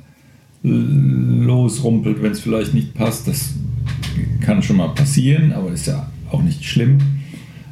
losrumpelt, 0.62 2.22
wenn 2.22 2.32
es 2.32 2.40
vielleicht 2.40 2.74
nicht 2.74 2.92
passt, 2.94 3.28
das 3.28 3.54
kann 4.40 4.62
schon 4.62 4.76
mal 4.76 4.88
passieren, 4.88 5.52
aber 5.52 5.70
ist 5.70 5.86
ja 5.86 6.10
auch 6.30 6.42
nicht 6.42 6.64
schlimm. 6.64 6.98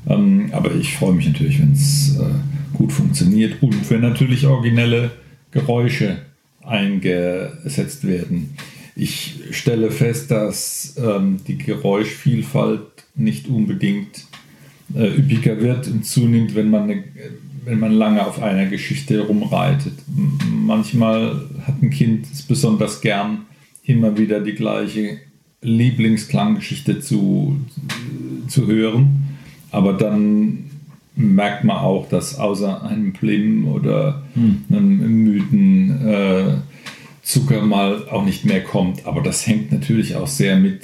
Ähm, 0.07 0.51
aber 0.53 0.75
ich 0.75 0.97
freue 0.97 1.15
mich 1.15 1.27
natürlich, 1.27 1.61
wenn 1.61 1.73
es 1.73 2.19
äh, 2.19 2.25
gut 2.73 2.93
funktioniert 2.93 3.63
und 3.63 3.91
wenn 3.91 4.03
natürlich 4.03 4.47
originelle 4.47 5.11
Geräusche 5.51 6.19
eingesetzt 6.67 8.07
werden. 8.07 8.57
Ich 8.97 9.41
stelle 9.51 9.91
fest, 9.91 10.31
dass 10.31 10.95
ähm, 10.97 11.39
die 11.47 11.59
Geräuschvielfalt 11.59 13.05
nicht 13.17 13.49
unbedingt 13.49 14.27
äh, 14.95 15.09
üppiger 15.19 15.61
wird 15.61 15.89
und 15.89 16.05
zunimmt, 16.05 16.55
wenn 16.55 16.71
man, 16.71 16.85
eine, 16.85 17.05
wenn 17.65 17.81
man 17.81 17.93
lange 17.93 18.25
auf 18.25 18.41
einer 18.41 18.67
Geschichte 18.67 19.21
rumreitet. 19.21 19.95
Manchmal 20.49 21.49
hat 21.67 21.83
ein 21.83 21.91
Kind 21.91 22.27
es 22.33 22.43
besonders 22.43 23.01
gern, 23.01 23.47
immer 23.85 24.17
wieder 24.17 24.41
die 24.41 24.55
gleiche 24.55 25.19
Lieblingsklanggeschichte 25.63 27.01
zu, 27.01 27.59
zu 28.49 28.67
hören. 28.67 29.37
Aber 29.71 29.95
dann 29.95 30.64
merkt 31.17 31.65
man 31.65 31.77
auch, 31.77 32.09
dass 32.09 32.39
außer 32.39 32.83
einem 32.85 33.13
Plim 33.13 33.69
oder 33.69 34.23
einem 34.71 35.23
müden 35.25 36.07
äh, 36.07 36.45
Zucker 37.23 37.63
mal 37.63 38.09
auch 38.11 38.25
nicht 38.25 38.45
mehr 38.45 38.63
kommt. 38.63 39.07
Aber 39.07 39.23
das 39.23 39.47
hängt 39.47 39.73
natürlich 39.73 40.17
auch 40.17 40.27
sehr 40.27 40.57
mit 40.57 40.83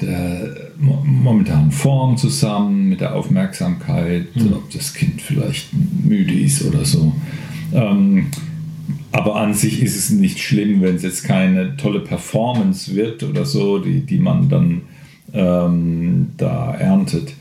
der 0.00 0.70
mo- 0.78 1.02
momentanen 1.04 1.70
Form 1.72 2.16
zusammen, 2.16 2.88
mit 2.88 3.00
der 3.00 3.14
Aufmerksamkeit, 3.14 4.26
ob 4.52 4.70
das 4.70 4.94
Kind 4.94 5.20
vielleicht 5.22 5.70
müde 6.04 6.34
ist 6.34 6.64
oder 6.64 6.84
so. 6.84 7.14
Ähm, 7.72 8.26
aber 9.10 9.36
an 9.36 9.54
sich 9.54 9.82
ist 9.82 9.96
es 9.96 10.10
nicht 10.10 10.38
schlimm, 10.38 10.82
wenn 10.82 10.96
es 10.96 11.02
jetzt 11.02 11.24
keine 11.24 11.76
tolle 11.76 12.00
Performance 12.00 12.94
wird 12.94 13.22
oder 13.22 13.44
so, 13.44 13.78
die, 13.78 14.00
die 14.00 14.18
man 14.18 14.48
dann 14.48 14.82
ähm, 15.34 16.28
da 16.36 16.74
erntet. 16.74 17.34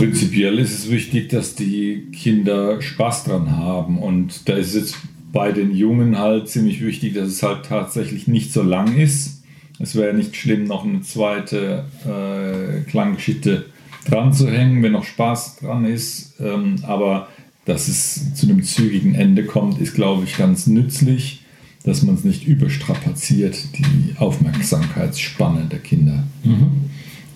Prinzipiell 0.00 0.58
ist 0.58 0.72
es 0.72 0.90
wichtig, 0.90 1.28
dass 1.28 1.54
die 1.54 2.08
Kinder 2.12 2.80
Spaß 2.80 3.24
dran 3.24 3.56
haben. 3.56 3.98
Und 3.98 4.48
da 4.48 4.54
ist 4.54 4.68
es 4.68 4.74
jetzt 4.74 4.96
bei 5.32 5.52
den 5.52 5.74
Jungen 5.74 6.18
halt 6.18 6.48
ziemlich 6.48 6.84
wichtig, 6.84 7.14
dass 7.14 7.28
es 7.28 7.42
halt 7.42 7.66
tatsächlich 7.66 8.26
nicht 8.26 8.52
so 8.52 8.62
lang 8.62 8.96
ist. 8.96 9.42
Es 9.78 9.94
wäre 9.94 10.14
nicht 10.14 10.36
schlimm, 10.36 10.64
noch 10.64 10.84
eine 10.84 11.00
zweite 11.02 11.84
äh, 12.04 12.82
Klanggeschichte 12.90 13.66
dran 14.06 14.32
zu 14.32 14.50
hängen, 14.50 14.82
wenn 14.82 14.92
noch 14.92 15.04
Spaß 15.04 15.58
dran 15.60 15.84
ist. 15.84 16.34
Ähm, 16.40 16.76
aber 16.82 17.28
dass 17.64 17.88
es 17.88 18.34
zu 18.34 18.46
einem 18.46 18.62
zügigen 18.62 19.14
Ende 19.14 19.44
kommt, 19.44 19.80
ist, 19.80 19.94
glaube 19.94 20.24
ich, 20.24 20.36
ganz 20.36 20.66
nützlich, 20.66 21.42
dass 21.84 22.02
man 22.02 22.14
es 22.14 22.24
nicht 22.24 22.46
überstrapaziert, 22.46 23.56
die 23.78 24.16
Aufmerksamkeitsspanne 24.18 25.66
der 25.70 25.78
Kinder. 25.78 26.24
Mhm. 26.44 26.89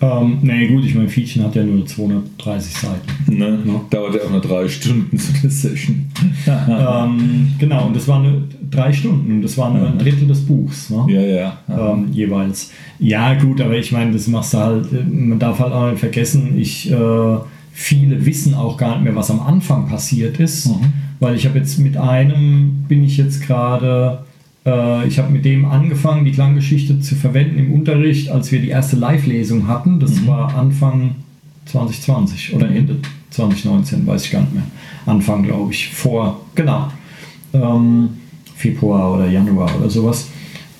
Ähm, 0.05 0.37
nee, 0.41 0.67
gut, 0.67 0.85
ich 0.85 0.93
meine, 0.93 1.09
Fietchen 1.09 1.43
hat 1.43 1.55
ja 1.55 1.63
nur 1.63 1.85
230 1.85 2.73
Seiten. 2.73 3.37
Ne? 3.37 3.59
Ja. 3.65 3.81
Dauert 3.89 4.15
ja 4.15 4.21
auch 4.21 4.31
nur 4.31 4.41
drei 4.41 4.67
Stunden 4.67 5.17
so 5.17 5.33
eine 5.41 5.51
Session. 5.51 6.05
ähm, 6.47 7.47
genau, 7.57 7.87
und 7.87 7.95
das 7.95 8.07
waren 8.07 8.23
nur 8.23 8.43
drei 8.69 8.93
Stunden 8.93 9.31
und 9.31 9.41
das 9.41 9.57
war 9.57 9.73
nur 9.73 9.87
ein 9.87 9.97
Drittel 9.97 10.27
des 10.27 10.45
Buchs. 10.45 10.89
Ne? 10.89 11.05
Ja, 11.07 11.21
ja. 11.21 11.93
Ähm, 11.93 12.09
jeweils. 12.11 12.71
Ja, 12.99 13.33
gut, 13.33 13.61
aber 13.61 13.77
ich 13.77 13.91
meine, 13.91 14.11
das 14.11 14.27
machst 14.27 14.53
du 14.53 14.57
halt, 14.57 14.93
äh, 14.93 15.03
man 15.03 15.39
darf 15.39 15.59
halt 15.59 15.73
auch 15.73 15.89
nicht 15.89 15.99
vergessen, 15.99 16.57
ich, 16.57 16.91
äh, 16.91 17.37
viele 17.71 18.25
wissen 18.25 18.53
auch 18.53 18.77
gar 18.77 18.95
nicht 18.95 19.05
mehr, 19.05 19.15
was 19.15 19.31
am 19.31 19.39
Anfang 19.39 19.87
passiert 19.87 20.39
ist, 20.39 20.67
mhm. 20.67 20.93
weil 21.19 21.35
ich 21.35 21.45
habe 21.45 21.57
jetzt 21.57 21.79
mit 21.79 21.97
einem, 21.97 22.85
bin 22.87 23.03
ich 23.03 23.17
jetzt 23.17 23.41
gerade 23.41 24.24
ich 24.65 25.19
habe 25.19 25.31
mit 25.31 25.45
dem 25.45 25.65
angefangen, 25.65 26.25
die 26.25 26.31
Klanggeschichte 26.31 26.99
zu 26.99 27.15
verwenden 27.15 27.59
im 27.59 27.71
Unterricht, 27.71 28.31
als 28.31 28.51
wir 28.51 28.59
die 28.59 28.69
erste 28.69 28.95
Live-Lesung 28.95 29.67
hatten. 29.67 29.99
Das 29.99 30.21
mhm. 30.21 30.27
war 30.27 30.55
Anfang 30.55 31.15
2020 31.65 32.55
oder 32.55 32.67
Ende 32.69 32.97
2019, 33.29 34.07
weiß 34.07 34.25
ich 34.25 34.31
gar 34.31 34.41
nicht 34.41 34.53
mehr. 34.53 34.63
Anfang, 35.05 35.43
glaube 35.43 35.71
ich, 35.71 35.89
vor, 35.89 36.41
genau, 36.55 36.87
ähm, 37.53 38.09
Februar 38.55 39.13
oder 39.13 39.27
Januar 39.27 39.69
oder 39.77 39.89
sowas. 39.89 40.29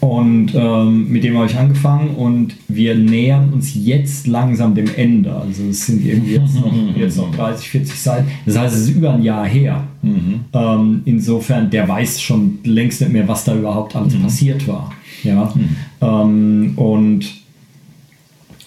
Und 0.05 0.53
ähm, 0.53 1.11
mit 1.11 1.23
dem 1.23 1.35
habe 1.35 1.47
ich 1.47 1.57
angefangen 1.57 2.11
und 2.11 2.55
wir 2.67 2.93
nähern 2.93 3.51
uns 3.51 3.73
jetzt 3.73 4.27
langsam 4.27 4.75
dem 4.75 4.87
Ende. 4.95 5.33
Also 5.33 5.63
es 5.63 5.87
sind 5.87 6.05
irgendwie 6.05 6.33
jetzt 6.33 6.53
noch, 6.53 6.71
jetzt 6.95 7.17
noch 7.17 7.33
30, 7.33 7.67
40 7.69 7.99
Seiten. 7.99 8.27
Das 8.45 8.55
heißt, 8.55 8.75
es 8.75 8.81
ist 8.81 8.95
über 8.95 9.15
ein 9.15 9.23
Jahr 9.23 9.47
her. 9.47 9.83
Mhm. 10.03 10.41
Ähm, 10.53 11.01
insofern, 11.05 11.71
der 11.71 11.87
weiß 11.87 12.21
schon 12.21 12.59
längst 12.63 13.01
nicht 13.01 13.13
mehr, 13.13 13.27
was 13.27 13.45
da 13.45 13.55
überhaupt 13.55 13.95
alles 13.95 14.13
mhm. 14.13 14.21
passiert 14.21 14.67
war. 14.67 14.91
Ja? 15.23 15.51
Mhm. 15.55 15.69
Ähm, 16.01 16.73
und 16.75 17.25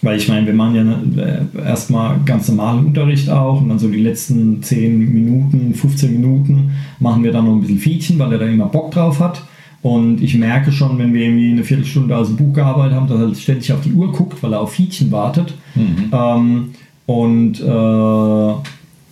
weil 0.02 0.18
ich 0.18 0.26
meine, 0.26 0.44
wir 0.44 0.54
machen 0.54 0.74
ja 0.74 1.22
äh, 1.24 1.68
erstmal 1.68 2.18
ganz 2.24 2.48
normalen 2.48 2.86
Unterricht 2.86 3.30
auch 3.30 3.60
und 3.60 3.68
dann 3.68 3.78
so 3.78 3.88
die 3.88 4.02
letzten 4.02 4.60
10 4.60 4.98
Minuten, 4.98 5.72
15 5.72 6.12
Minuten 6.12 6.72
machen 6.98 7.22
wir 7.22 7.30
dann 7.30 7.44
noch 7.44 7.52
ein 7.52 7.60
bisschen 7.60 7.78
Fietchen, 7.78 8.18
weil 8.18 8.32
er 8.32 8.38
da 8.38 8.46
immer 8.46 8.66
Bock 8.66 8.90
drauf 8.90 9.20
hat. 9.20 9.42
Und 9.82 10.20
ich 10.20 10.36
merke 10.36 10.72
schon, 10.72 10.98
wenn 10.98 11.14
wir 11.14 11.22
irgendwie 11.22 11.52
eine 11.52 11.64
Viertelstunde 11.64 12.16
aus 12.16 12.28
dem 12.28 12.36
Buch 12.36 12.52
gearbeitet 12.52 12.96
haben, 12.96 13.06
dass 13.06 13.20
er 13.20 13.34
ständig 13.34 13.72
auf 13.72 13.80
die 13.82 13.92
Uhr 13.92 14.12
guckt, 14.12 14.42
weil 14.42 14.52
er 14.52 14.60
auf 14.60 14.72
Fietchen 14.72 15.12
wartet. 15.12 15.54
Mhm. 15.74 16.10
Ähm, 16.12 16.70
und, 17.06 17.60
äh, 17.60 18.54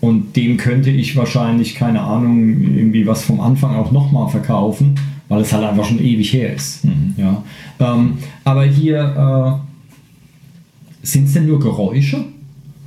und 0.00 0.36
dem 0.36 0.56
könnte 0.56 0.90
ich 0.90 1.16
wahrscheinlich, 1.16 1.76
keine 1.76 2.00
Ahnung, 2.00 2.60
irgendwie 2.60 3.06
was 3.06 3.24
vom 3.24 3.40
Anfang 3.40 3.76
auch 3.76 3.92
nochmal 3.92 4.28
verkaufen, 4.28 4.96
weil 5.28 5.42
es 5.42 5.52
halt 5.52 5.64
einfach 5.64 5.84
schon 5.84 6.00
ewig 6.00 6.32
her 6.32 6.54
ist. 6.54 6.84
Mhm. 6.84 7.14
Ja. 7.16 7.42
Ähm, 7.78 8.18
aber 8.44 8.64
hier 8.64 9.62
äh, 9.62 11.06
sind 11.06 11.26
es 11.26 11.34
denn 11.34 11.46
nur 11.46 11.60
Geräusche? 11.60 12.24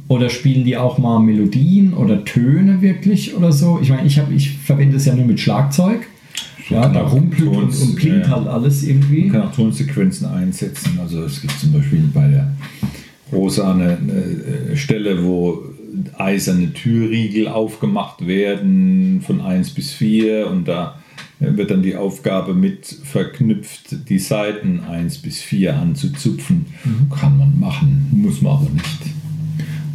Oder 0.10 0.30
spielen 0.30 0.66
die 0.66 0.76
auch 0.76 0.98
mal 0.98 1.20
Melodien 1.20 1.94
oder 1.94 2.26
Töne 2.26 2.82
wirklich 2.82 3.36
oder 3.36 3.52
so? 3.52 3.80
Ich 3.82 3.90
meine, 3.90 4.08
ich, 4.08 4.20
ich 4.36 4.58
verwende 4.58 4.98
es 4.98 5.06
ja 5.06 5.16
nur 5.16 5.26
mit 5.26 5.40
Schlagzeug. 5.40 6.08
Ja, 6.70 6.88
da 6.88 7.02
rumpelt 7.02 7.48
und, 7.48 7.82
und 7.82 7.96
blinkt 7.96 8.28
ja, 8.28 8.36
halt 8.36 8.48
alles 8.48 8.84
irgendwie. 8.84 9.24
Man 9.24 9.32
kann 9.32 9.42
auch 9.50 9.56
Tonsequenzen 9.56 10.28
einsetzen. 10.28 11.00
Also 11.02 11.24
es 11.24 11.42
gibt 11.42 11.60
zum 11.60 11.74
Beispiel 11.74 12.04
bei 12.14 12.28
der 12.28 12.52
Rosa 13.32 13.74
eine, 13.74 13.98
eine 13.98 14.78
Stelle, 14.78 15.24
wo 15.24 15.64
eiserne 16.18 16.74
Türriegel 16.74 17.48
aufgemacht 17.48 18.26
werden 18.28 19.22
von 19.26 19.42
1 19.42 19.72
bis 19.72 19.94
4 19.94 20.48
und 20.48 20.68
da 20.68 21.00
wird 21.40 21.72
dann 21.72 21.82
die 21.82 21.96
Aufgabe 21.96 22.54
mit 22.54 22.86
verknüpft, 22.86 24.10
die 24.10 24.20
Seiten 24.20 24.82
1 24.82 25.20
bis 25.20 25.40
4 25.42 25.76
anzuzupfen. 25.76 26.66
Mhm. 26.84 27.10
Kann 27.10 27.38
man 27.38 27.60
machen, 27.60 28.10
muss 28.12 28.42
man 28.42 28.54
aber 28.54 28.70
nicht. 28.70 29.00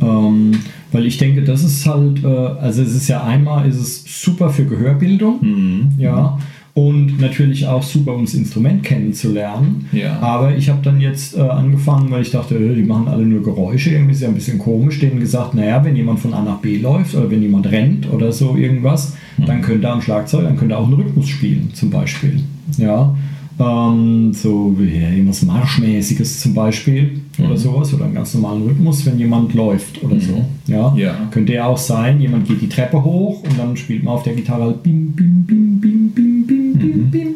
Ähm, 0.00 0.52
weil 0.90 1.06
ich 1.06 1.18
denke, 1.18 1.42
das 1.42 1.62
ist 1.64 1.86
halt, 1.86 2.24
äh, 2.24 2.26
also 2.26 2.82
es 2.82 2.94
ist 2.94 3.08
ja 3.08 3.24
einmal, 3.24 3.68
ist 3.68 3.76
es 3.76 4.22
super 4.22 4.50
für 4.50 4.64
Gehörbildung, 4.64 5.38
mhm. 5.42 5.92
ja, 5.98 6.38
und 6.74 7.20
natürlich 7.20 7.68
auch 7.68 7.84
super, 7.84 8.14
um 8.14 8.24
das 8.24 8.34
Instrument 8.34 8.82
kennenzulernen. 8.82 9.88
Ja. 9.92 10.18
Aber 10.18 10.56
ich 10.56 10.68
habe 10.68 10.80
dann 10.82 11.00
jetzt 11.00 11.36
äh, 11.36 11.40
angefangen, 11.40 12.10
weil 12.10 12.22
ich 12.22 12.32
dachte, 12.32 12.58
die 12.58 12.82
machen 12.82 13.06
alle 13.06 13.24
nur 13.24 13.44
Geräusche, 13.44 13.90
irgendwie 13.90 14.12
ist 14.12 14.22
ja 14.22 14.28
ein 14.28 14.34
bisschen 14.34 14.58
komisch, 14.58 14.98
denen 14.98 15.20
gesagt, 15.20 15.54
naja, 15.54 15.84
wenn 15.84 15.94
jemand 15.94 16.18
von 16.18 16.34
A 16.34 16.42
nach 16.42 16.58
B 16.58 16.78
läuft 16.78 17.14
oder 17.14 17.30
wenn 17.30 17.42
jemand 17.42 17.70
rennt 17.70 18.12
oder 18.12 18.32
so 18.32 18.56
irgendwas, 18.56 19.14
mhm. 19.38 19.46
dann 19.46 19.62
könnte 19.62 19.86
er 19.86 19.92
am 19.92 20.02
Schlagzeug, 20.02 20.42
dann 20.42 20.56
könnte 20.56 20.74
er 20.74 20.80
auch 20.80 20.86
einen 20.86 20.94
Rhythmus 20.94 21.28
spielen, 21.28 21.70
zum 21.74 21.90
Beispiel. 21.90 22.40
Ja. 22.76 23.14
Ähm, 23.56 24.32
so 24.32 24.74
wie 24.76 24.96
irgendwas 24.96 25.42
Marschmäßiges 25.42 26.40
zum 26.40 26.54
Beispiel 26.54 27.20
mhm. 27.38 27.44
oder 27.44 27.56
sowas 27.56 27.94
oder 27.94 28.06
einen 28.06 28.14
ganz 28.14 28.34
normalen 28.34 28.64
Rhythmus, 28.64 29.06
wenn 29.06 29.16
jemand 29.16 29.54
läuft 29.54 30.02
oder 30.02 30.16
mhm. 30.16 30.20
so. 30.20 30.44
Ja? 30.66 30.92
ja. 30.96 31.14
Könnte 31.30 31.52
ja 31.52 31.66
auch 31.66 31.78
sein, 31.78 32.20
jemand 32.20 32.48
geht 32.48 32.60
die 32.60 32.68
Treppe 32.68 33.04
hoch 33.04 33.44
und 33.44 33.56
dann 33.56 33.76
spielt 33.76 34.02
man 34.02 34.14
auf 34.14 34.24
der 34.24 34.34
Gitarre 34.34 34.64
halt 34.64 34.82
bim, 34.82 35.12
bim, 35.12 35.44
bim, 35.44 35.80
bim, 35.80 36.10
bim, 36.10 36.46
bim, 36.46 36.63
bim, 36.84 37.34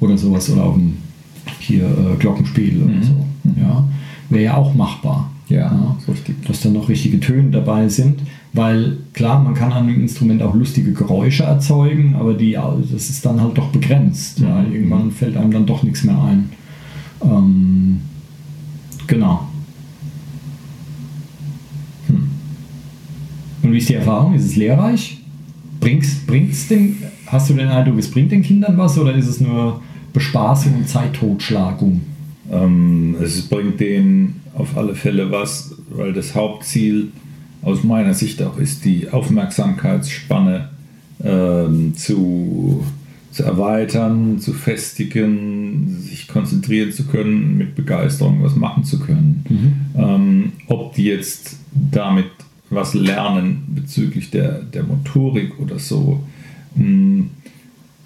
oder 0.00 0.16
sowas 0.16 0.50
oder 0.50 0.64
auf 0.64 0.74
dem 0.74 0.96
hier 1.58 1.84
äh, 1.84 2.16
Glockenspiel 2.18 2.82
oder 2.82 2.92
mhm. 2.92 3.02
so. 3.02 3.26
Ja, 3.60 3.88
wäre 4.28 4.44
ja 4.44 4.56
auch 4.56 4.74
machbar. 4.74 5.30
Ja, 5.48 5.58
ja, 5.58 5.96
richtig. 6.08 6.46
Dass 6.46 6.60
da 6.60 6.68
noch 6.68 6.88
richtige 6.88 7.18
Töne 7.18 7.50
dabei 7.50 7.88
sind, 7.88 8.20
weil 8.52 8.98
klar, 9.12 9.42
man 9.42 9.54
kann 9.54 9.72
an 9.72 9.88
einem 9.88 10.00
Instrument 10.00 10.42
auch 10.42 10.54
lustige 10.54 10.92
Geräusche 10.92 11.42
erzeugen, 11.42 12.14
aber 12.14 12.34
die, 12.34 12.52
das 12.52 13.10
ist 13.10 13.26
dann 13.26 13.40
halt 13.40 13.58
doch 13.58 13.68
begrenzt. 13.68 14.38
Ja, 14.38 14.62
mhm. 14.62 14.72
irgendwann 14.72 15.10
fällt 15.10 15.36
einem 15.36 15.50
dann 15.50 15.66
doch 15.66 15.82
nichts 15.82 16.04
mehr 16.04 16.22
ein. 16.22 16.50
Ähm, 17.22 18.00
genau. 19.06 19.48
Hm. 22.06 22.30
Und 23.62 23.72
wie 23.72 23.78
ist 23.78 23.88
die 23.88 23.94
Erfahrung? 23.94 24.34
Ist 24.34 24.44
es 24.44 24.56
lehrreich? 24.56 25.19
Bringt's, 25.80 26.14
bringt's 26.26 26.68
den, 26.68 26.98
hast 27.26 27.50
du 27.50 27.54
den 27.54 27.68
Eindruck, 27.68 27.98
es 27.98 28.10
bringt 28.10 28.30
den 28.30 28.42
Kindern 28.42 28.76
was 28.76 28.98
oder 28.98 29.14
ist 29.14 29.26
es 29.26 29.40
nur 29.40 29.80
Bespaßung 30.12 30.74
und 30.74 30.88
Zeittotschlagung? 30.88 32.02
Ähm, 32.50 33.16
es 33.20 33.42
bringt 33.42 33.80
denen 33.80 34.42
auf 34.54 34.76
alle 34.76 34.94
Fälle 34.94 35.30
was, 35.30 35.74
weil 35.90 36.12
das 36.12 36.34
Hauptziel 36.34 37.08
aus 37.62 37.84
meiner 37.84 38.14
Sicht 38.14 38.42
auch 38.42 38.58
ist, 38.58 38.84
die 38.84 39.08
Aufmerksamkeitsspanne 39.10 40.68
ähm, 41.22 41.94
zu, 41.94 42.84
zu 43.30 43.42
erweitern, 43.42 44.38
zu 44.38 44.52
festigen, 44.52 45.98
sich 46.00 46.28
konzentrieren 46.28 46.92
zu 46.92 47.04
können, 47.04 47.56
mit 47.56 47.74
Begeisterung 47.74 48.42
was 48.42 48.56
machen 48.56 48.84
zu 48.84 48.98
können. 49.00 49.44
Mhm. 49.48 50.00
Ähm, 50.00 50.52
ob 50.66 50.94
die 50.94 51.04
jetzt 51.04 51.56
damit 51.72 52.26
was 52.70 52.94
lernen 52.94 53.66
bezüglich 53.74 54.30
der, 54.30 54.62
der 54.62 54.84
Motorik 54.84 55.58
oder 55.58 55.78
so. 55.78 56.24
Hm, 56.76 57.28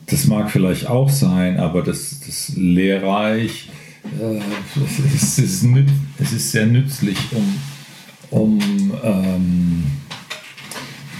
das 0.07 0.27
mag 0.27 0.51
vielleicht 0.51 0.89
auch 0.89 1.11
sein, 1.11 1.59
aber 1.59 1.83
das, 1.83 2.21
das 2.27 2.55
lehrreich, 2.57 3.69
äh, 4.21 4.41
es, 5.15 5.39
ist, 5.39 5.65
ist 6.33 6.51
sehr 6.51 6.67
nützlich, 6.67 7.19
um, 7.33 7.55
um 8.31 8.59
ähm, 9.03 9.85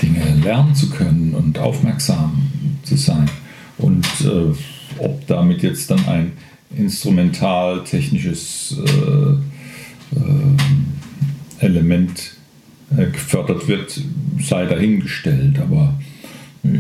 Dinge 0.03 0.35
lernen 0.43 0.75
zu 0.75 0.91
können 0.91 1.35
und 1.35 1.59
aufmerksam 1.59 2.51
zu 2.83 2.97
sein. 2.97 3.31
Und 3.79 4.07
äh, 4.23 4.53
ob 4.99 5.27
damit 5.27 5.63
jetzt 5.63 5.91
dann 5.91 6.07
ein 6.07 6.33
instrumental-technisches 6.77 8.77
äh, 8.85 9.31
äh, 10.17 10.55
Element 11.59 12.37
gefördert 12.97 13.69
wird, 13.69 14.01
sei 14.41 14.67
dahingestellt. 14.67 15.59
Aber 15.59 15.95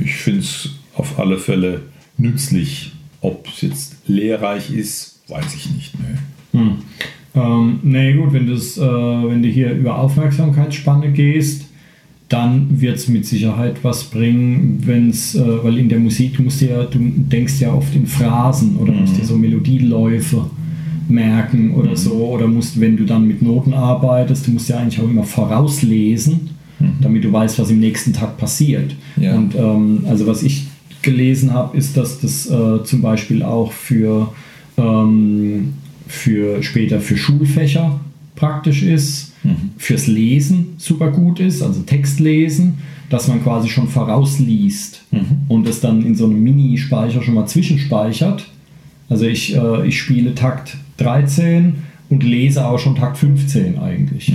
ich 0.04 0.14
finde 0.14 0.40
es 0.40 0.70
auf 0.94 1.18
alle 1.18 1.38
Fälle 1.38 1.82
nützlich. 2.16 2.92
Ob 3.20 3.48
es 3.48 3.62
jetzt 3.62 3.96
lehrreich 4.06 4.70
ist, 4.70 5.22
weiß 5.28 5.54
ich 5.54 5.70
nicht. 5.70 5.92
Nee. 5.98 6.60
Hm. 6.60 6.78
Ähm, 7.34 7.80
nee, 7.82 8.12
gut, 8.12 8.32
wenn, 8.32 8.48
das, 8.48 8.76
äh, 8.76 8.82
wenn 8.82 9.42
du 9.42 9.48
hier 9.48 9.72
über 9.72 9.98
Aufmerksamkeitsspanne 9.98 11.10
gehst, 11.12 11.66
dann 12.28 12.80
wird 12.80 12.96
es 12.96 13.08
mit 13.08 13.26
Sicherheit 13.26 13.82
was 13.82 14.04
bringen, 14.04 14.82
wenn 14.84 15.10
es, 15.10 15.34
äh, 15.34 15.64
weil 15.64 15.78
in 15.78 15.88
der 15.88 15.98
Musik, 15.98 16.36
du 16.36 16.42
musst 16.42 16.60
ja, 16.60 16.84
du 16.84 16.98
denkst 16.98 17.60
ja 17.60 17.72
oft 17.72 17.94
in 17.94 18.06
Phrasen 18.06 18.76
oder 18.76 18.92
mhm. 18.92 19.00
musst 19.00 19.18
dir 19.18 19.24
so 19.24 19.36
Melodieläufe 19.36 20.50
merken 21.08 21.74
oder 21.74 21.90
mhm. 21.90 21.96
so. 21.96 22.12
Oder 22.12 22.46
musst, 22.46 22.80
wenn 22.80 22.96
du 22.96 23.04
dann 23.04 23.26
mit 23.26 23.42
Noten 23.42 23.74
arbeitest, 23.74 24.46
du 24.46 24.52
musst 24.52 24.68
ja 24.68 24.78
eigentlich 24.78 25.00
auch 25.00 25.08
immer 25.08 25.24
vorauslesen, 25.24 26.50
mhm. 26.78 26.92
damit 27.00 27.24
du 27.24 27.32
weißt, 27.32 27.58
was 27.58 27.70
im 27.70 27.80
nächsten 27.80 28.12
Tag 28.12 28.36
passiert. 28.36 28.94
Ja. 29.16 29.36
Und 29.36 29.54
ähm, 29.54 30.04
also 30.08 30.26
was 30.26 30.42
ich 30.42 30.66
gelesen 31.02 31.52
habe, 31.52 31.76
ist, 31.76 31.96
dass 31.96 32.20
das 32.20 32.46
äh, 32.50 32.82
zum 32.84 33.02
Beispiel 33.02 33.42
auch 33.42 33.72
für, 33.72 34.32
ähm, 34.76 35.74
für 36.06 36.62
später 36.62 37.00
für 37.00 37.16
Schulfächer 37.16 38.00
praktisch 38.34 38.82
ist. 38.82 39.32
fürs 39.76 40.06
Lesen 40.06 40.68
super 40.78 41.10
gut 41.10 41.38
ist, 41.38 41.62
also 41.62 41.82
Textlesen, 41.82 42.78
dass 43.10 43.28
man 43.28 43.42
quasi 43.42 43.68
schon 43.68 43.88
vorausliest 43.88 45.04
und 45.48 45.68
es 45.68 45.80
dann 45.80 46.04
in 46.04 46.14
so 46.14 46.24
einem 46.24 46.42
Mini-Speicher 46.42 47.22
schon 47.22 47.34
mal 47.34 47.46
zwischenspeichert. 47.46 48.46
Also 49.08 49.26
ich, 49.26 49.54
äh, 49.54 49.86
ich 49.86 49.98
spiele 49.98 50.34
Takt 50.34 50.78
13 50.98 51.74
und 52.10 52.22
lese 52.22 52.66
auch 52.66 52.78
schon 52.78 52.94
Takt 52.94 53.16
15 53.16 53.78
eigentlich. 53.78 54.28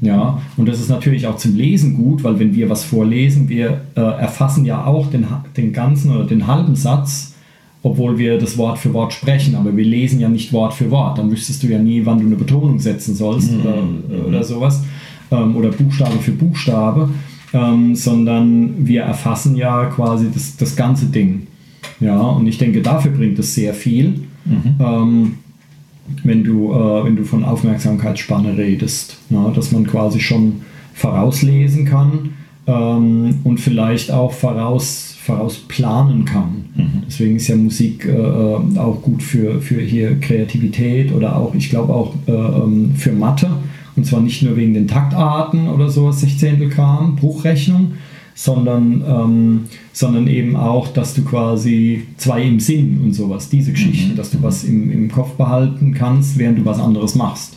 Ja, 0.00 0.40
und 0.56 0.68
das 0.68 0.80
ist 0.80 0.88
natürlich 0.88 1.26
auch 1.26 1.36
zum 1.36 1.56
Lesen 1.56 1.94
gut, 1.94 2.24
weil 2.24 2.38
wenn 2.38 2.54
wir 2.54 2.70
was 2.70 2.84
vorlesen, 2.84 3.48
wir 3.48 3.82
äh, 3.94 4.00
erfassen 4.00 4.64
ja 4.64 4.84
auch 4.84 5.10
den, 5.10 5.26
den 5.56 5.72
ganzen 5.72 6.14
oder 6.14 6.24
den 6.24 6.46
halben 6.46 6.76
Satz, 6.76 7.34
obwohl 7.82 8.18
wir 8.18 8.38
das 8.38 8.58
Wort 8.58 8.78
für 8.78 8.92
Wort 8.94 9.12
sprechen, 9.12 9.54
aber 9.54 9.76
wir 9.76 9.84
lesen 9.84 10.20
ja 10.20 10.28
nicht 10.28 10.52
Wort 10.52 10.74
für 10.74 10.90
Wort. 10.90 11.18
Dann 11.18 11.30
wüsstest 11.30 11.62
du 11.62 11.68
ja 11.68 11.78
nie, 11.78 12.04
wann 12.04 12.18
du 12.18 12.26
eine 12.26 12.36
Betonung 12.36 12.78
setzen 12.78 13.14
sollst 13.14 13.52
oder, 13.52 14.26
oder 14.26 14.42
sowas. 14.42 14.82
Ähm, 15.30 15.56
oder 15.56 15.70
Buchstabe 15.70 16.18
für 16.18 16.32
Buchstabe. 16.32 17.10
Ähm, 17.52 17.94
sondern 17.94 18.86
wir 18.86 19.02
erfassen 19.02 19.56
ja 19.56 19.86
quasi 19.86 20.26
das, 20.32 20.56
das 20.56 20.74
ganze 20.74 21.06
Ding. 21.06 21.46
Ja, 22.00 22.20
und 22.20 22.46
ich 22.46 22.58
denke, 22.58 22.82
dafür 22.82 23.12
bringt 23.12 23.38
es 23.38 23.54
sehr 23.54 23.72
viel. 23.72 24.24
Ähm, 24.80 25.34
wenn 26.24 26.44
du, 26.44 26.72
äh, 26.72 27.04
wenn 27.04 27.16
du 27.16 27.24
von 27.24 27.44
Aufmerksamkeitsspanne 27.44 28.56
redest, 28.56 29.18
ne? 29.30 29.52
dass 29.54 29.72
man 29.72 29.86
quasi 29.86 30.20
schon 30.20 30.62
vorauslesen 30.94 31.84
kann 31.84 32.30
ähm, 32.66 33.40
und 33.44 33.58
vielleicht 33.58 34.10
auch 34.10 34.32
voraus, 34.32 35.14
vorausplanen 35.22 36.24
kann. 36.24 36.66
Deswegen 37.06 37.36
ist 37.36 37.48
ja 37.48 37.56
Musik 37.56 38.04
äh, 38.04 38.10
äh, 38.10 38.78
auch 38.78 39.00
gut 39.02 39.22
für, 39.22 39.60
für 39.60 39.80
hier 39.80 40.18
Kreativität 40.20 41.12
oder 41.12 41.36
auch, 41.36 41.54
ich 41.54 41.70
glaube 41.70 41.94
auch 41.94 42.14
äh, 42.26 42.32
ähm, 42.32 42.94
für 42.96 43.12
Mathe. 43.12 43.48
Und 43.94 44.04
zwar 44.04 44.20
nicht 44.20 44.42
nur 44.42 44.56
wegen 44.56 44.74
den 44.74 44.88
Taktarten 44.88 45.68
oder 45.68 45.88
sowas, 45.88 46.20
Sechzehntelkram, 46.20 47.16
Bruchrechnung, 47.16 47.92
sondern, 48.36 49.02
ähm, 49.08 49.60
sondern 49.92 50.28
eben 50.28 50.56
auch, 50.56 50.88
dass 50.88 51.14
du 51.14 51.24
quasi 51.24 52.02
zwei 52.18 52.42
im 52.42 52.60
Sinn 52.60 53.00
und 53.02 53.14
sowas, 53.14 53.48
diese 53.48 53.72
Geschichten, 53.72 54.14
dass 54.14 54.30
du 54.30 54.42
was 54.42 54.62
im, 54.62 54.92
im 54.92 55.10
Kopf 55.10 55.32
behalten 55.32 55.94
kannst, 55.94 56.38
während 56.38 56.58
du 56.58 56.64
was 56.66 56.78
anderes 56.78 57.14
machst. 57.14 57.54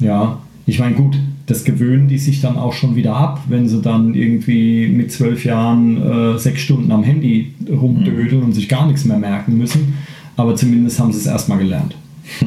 Ja, 0.00 0.38
ich 0.66 0.80
meine, 0.80 0.96
gut, 0.96 1.16
das 1.46 1.64
gewöhnen 1.64 2.08
die 2.08 2.18
sich 2.18 2.40
dann 2.40 2.58
auch 2.58 2.72
schon 2.72 2.96
wieder 2.96 3.14
ab, 3.16 3.44
wenn 3.48 3.68
sie 3.68 3.80
dann 3.80 4.14
irgendwie 4.14 4.88
mit 4.88 5.12
zwölf 5.12 5.44
Jahren 5.44 6.02
äh, 6.02 6.38
sechs 6.38 6.62
Stunden 6.62 6.90
am 6.90 7.04
Handy 7.04 7.54
rumdödeln 7.70 8.42
und 8.42 8.52
sich 8.52 8.68
gar 8.68 8.86
nichts 8.86 9.04
mehr 9.04 9.18
merken 9.18 9.56
müssen. 9.56 9.94
Aber 10.36 10.56
zumindest 10.56 10.98
haben 10.98 11.12
sie 11.12 11.18
es 11.18 11.26
erstmal 11.26 11.58
gelernt. 11.58 11.96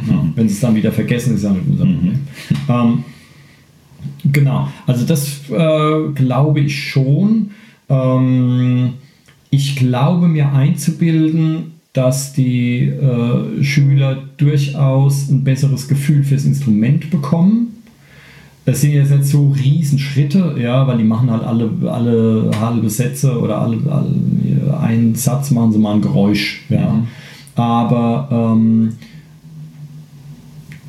Ja, 0.10 0.26
wenn 0.36 0.50
sie 0.50 0.56
es 0.56 0.60
dann 0.60 0.76
wieder 0.76 0.92
vergessen, 0.92 1.36
ist 1.36 1.44
ja 1.46 1.52
nicht 1.52 1.64
unser 1.66 1.86
Problem. 1.86 2.20
Ähm, 2.68 3.04
Genau, 4.32 4.68
also 4.88 5.06
das 5.06 5.50
äh, 5.50 6.12
glaube 6.14 6.62
ich 6.62 6.90
schon. 6.90 7.52
Ähm, 7.90 8.94
ich 9.50 9.76
glaube 9.76 10.28
mir 10.28 10.52
einzubilden, 10.52 11.80
dass 11.94 12.34
die 12.34 12.84
äh, 12.84 13.64
Schüler 13.64 14.18
durchaus 14.38 15.30
ein 15.30 15.44
besseres 15.44 15.88
Gefühl 15.88 16.24
fürs 16.24 16.46
Instrument 16.46 17.10
bekommen. 17.10 17.76
Das 18.66 18.82
sind 18.82 18.92
jetzt 18.92 19.10
nicht 19.10 19.26
so 19.26 19.50
Riesenschritte, 19.50 20.56
ja, 20.62 20.86
weil 20.86 21.00
die 21.00 21.04
machen 21.04 21.32
halt 21.32 21.44
alle, 21.44 21.72
alle 21.90 22.52
halbe 22.60 22.90
Sätze 22.90 23.40
oder 23.40 23.60
alle, 23.60 23.80
alle 23.90 24.78
einen 24.80 25.16
Satz 25.16 25.50
machen 25.50 25.72
sie 25.72 25.80
mal 25.80 25.96
ein 25.96 26.02
Geräusch, 26.02 26.62
ja. 26.70 27.04
Aber 27.56 28.30
ähm, 28.32 28.94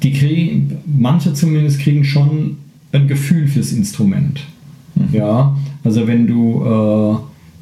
die 0.03 0.13
kriegen, 0.13 0.79
manche 0.87 1.33
zumindest 1.33 1.81
kriegen 1.81 2.05
schon 2.05 2.59
ein 2.93 3.09
Gefühl 3.09 3.47
fürs 3.47 3.73
Instrument. 3.73 4.41
Ja, 5.13 5.57
also 5.85 6.07
wenn 6.07 6.27
du, 6.27 6.65
äh, 6.65 7.17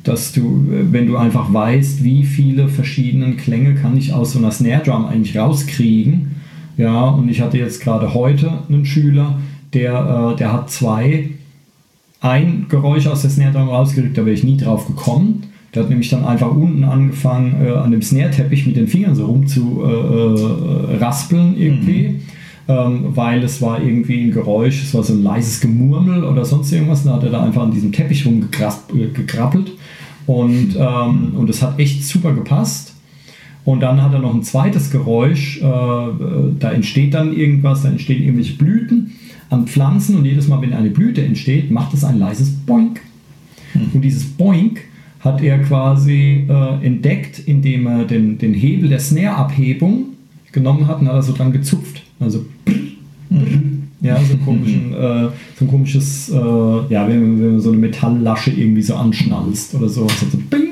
dass 0.05 0.33
du, 0.33 0.65
wenn 0.69 1.07
du 1.07 1.17
einfach 1.17 1.53
weißt, 1.53 2.03
wie 2.03 2.25
viele 2.25 2.69
verschiedene 2.69 3.35
Klänge 3.35 3.75
kann 3.75 3.97
ich 3.97 4.13
aus 4.13 4.33
so 4.33 4.39
einer 4.39 4.51
Snare 4.51 4.83
Drum 4.85 5.07
eigentlich 5.07 5.37
rauskriegen. 5.37 6.37
Ja, 6.77 7.09
und 7.09 7.29
ich 7.29 7.41
hatte 7.41 7.59
jetzt 7.59 7.83
gerade 7.83 8.15
heute 8.15 8.51
einen 8.69 8.87
Schüler, 8.87 9.39
der, 9.75 10.33
äh, 10.33 10.37
der 10.37 10.53
hat 10.53 10.71
zwei, 10.71 11.31
ein 12.21 12.67
Geräusch 12.69 13.07
aus 13.07 13.23
der 13.23 13.31
Snare 13.31 13.53
Drum 13.53 13.69
rausgekriegt, 13.69 14.17
da 14.17 14.25
wäre 14.25 14.35
ich 14.35 14.45
nie 14.45 14.57
drauf 14.57 14.87
gekommen. 14.87 15.45
Der 15.75 15.83
hat 15.83 15.91
nämlich 15.91 16.09
dann 16.09 16.25
einfach 16.25 16.51
unten 16.51 16.85
angefangen, 16.85 17.65
äh, 17.65 17.71
an 17.71 17.91
dem 17.91 18.01
Snare-Teppich 18.01 18.67
mit 18.67 18.77
den 18.77 18.89
Fingern 18.89 19.15
so 19.15 19.27
rum 19.27 19.47
zu 19.47 19.83
äh, 19.85 20.95
äh, 20.95 20.97
raspeln 20.97 21.57
irgendwie 21.59 22.21
ähm, 22.69 23.17
weil 23.17 23.43
es 23.43 23.63
war 23.63 23.83
irgendwie 23.83 24.25
ein 24.25 24.31
Geräusch, 24.31 24.83
es 24.83 24.95
war 24.95 25.03
so 25.03 25.15
ein 25.15 25.23
leises 25.23 25.61
Gemurmel 25.61 26.23
oder 26.23 26.45
sonst 26.45 26.71
irgendwas. 26.71 27.03
Da 27.03 27.15
hat 27.15 27.25
er 27.25 27.31
da 27.31 27.43
einfach 27.43 27.63
an 27.63 27.71
diesem 27.71 27.93
Teppich 27.93 28.27
rumgekrabbelt 28.27 29.73
und, 30.27 30.77
ähm, 30.79 31.33
und 31.35 31.49
es 31.49 31.63
hat 31.63 31.79
echt 31.79 32.05
super 32.05 32.33
gepasst. 32.35 32.95
Und 33.65 33.81
dann 33.81 34.03
hat 34.03 34.15
er 34.15 34.21
noch 34.21 34.35
ein 34.35 34.43
zweites 34.43 34.91
Geräusch, 34.91 35.59
äh, 35.59 35.63
da 35.63 36.71
entsteht 36.73 37.13
dann 37.13 37.35
irgendwas, 37.35 37.83
da 37.83 37.91
entstehen 37.91 38.23
irgendwelche 38.23 38.57
Blüten 38.57 39.13
an 39.51 39.67
Pflanzen 39.67 40.17
und 40.17 40.25
jedes 40.25 40.49
Mal, 40.49 40.63
wenn 40.63 40.73
eine 40.73 40.91
Blüte 40.91 41.23
entsteht, 41.23 41.71
macht 41.71 41.93
es 41.93 42.05
ein 42.05 42.19
leises 42.19 42.51
Boink. 42.51 43.01
Und 43.93 44.03
dieses 44.03 44.25
Boink 44.25 44.81
hat 45.21 45.43
er 45.43 45.59
quasi 45.59 46.47
äh, 46.49 46.87
entdeckt, 46.87 47.41
indem 47.41 47.87
er 47.87 48.05
den, 48.05 48.39
den 48.39 48.55
Hebel 48.55 48.89
der 48.89 49.01
Snare-Abhebung 49.01 50.07
genommen 50.53 50.87
hat 50.87 51.01
und 51.01 51.09
hat 51.09 51.15
er 51.15 51.23
so 51.23 51.35
dran 51.35 51.53
gezupft. 51.53 52.03
Also 52.21 52.45
ja, 54.01 54.17
so, 54.23 54.37
komischen, 54.39 54.93
äh, 54.95 55.29
so 55.59 55.65
ein 55.65 55.69
komisches, 55.69 56.29
äh, 56.31 56.35
ja, 56.35 57.09
wenn, 57.09 57.41
wenn 57.41 57.51
man 57.53 57.61
so 57.61 57.71
eine 57.71 57.79
Metalllasche 57.79 58.51
irgendwie 58.51 58.83
so 58.83 58.95
anschnallst 58.95 59.75
oder 59.75 59.89
so, 59.89 60.07
das 60.07 60.23
hat 60.23 60.31
so 60.31 60.39
bing, 60.51 60.69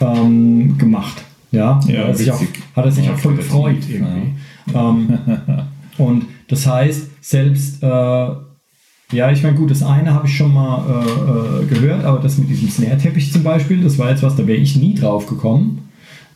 ähm, 0.00 0.76
gemacht. 0.78 1.22
Ja, 1.52 1.80
Ja, 1.86 2.00
hat 2.00 2.08
er 2.08 2.14
sich 2.14 2.30
auch, 2.30 2.42
hat 2.74 2.84
er 2.84 2.90
sich 2.90 3.06
Ja, 3.06 3.12
auch 3.12 3.18
voll 3.18 3.36
gefreut 3.36 3.78
irgendwie. 3.88 4.34
Ähm, 4.74 5.18
und 5.98 6.26
das 6.48 6.66
heißt, 6.66 7.08
selbst, 7.20 7.82
äh, 7.82 7.86
ja, 7.86 9.30
ich 9.30 9.42
meine, 9.42 9.54
gut, 9.54 9.70
das 9.70 9.82
eine 9.82 10.12
habe 10.12 10.26
ich 10.26 10.36
schon 10.36 10.52
mal 10.52 10.84
äh, 10.88 11.62
äh, 11.62 11.66
gehört, 11.66 12.04
aber 12.04 12.18
das 12.18 12.38
mit 12.38 12.50
diesem 12.50 12.68
Snare-Teppich 12.68 13.32
zum 13.32 13.44
Beispiel, 13.44 13.82
das 13.82 13.98
war 13.98 14.10
jetzt 14.10 14.22
was, 14.22 14.34
da 14.36 14.46
wäre 14.46 14.58
ich 14.58 14.76
nie 14.76 14.94
drauf 14.94 15.26
gekommen. 15.26 15.85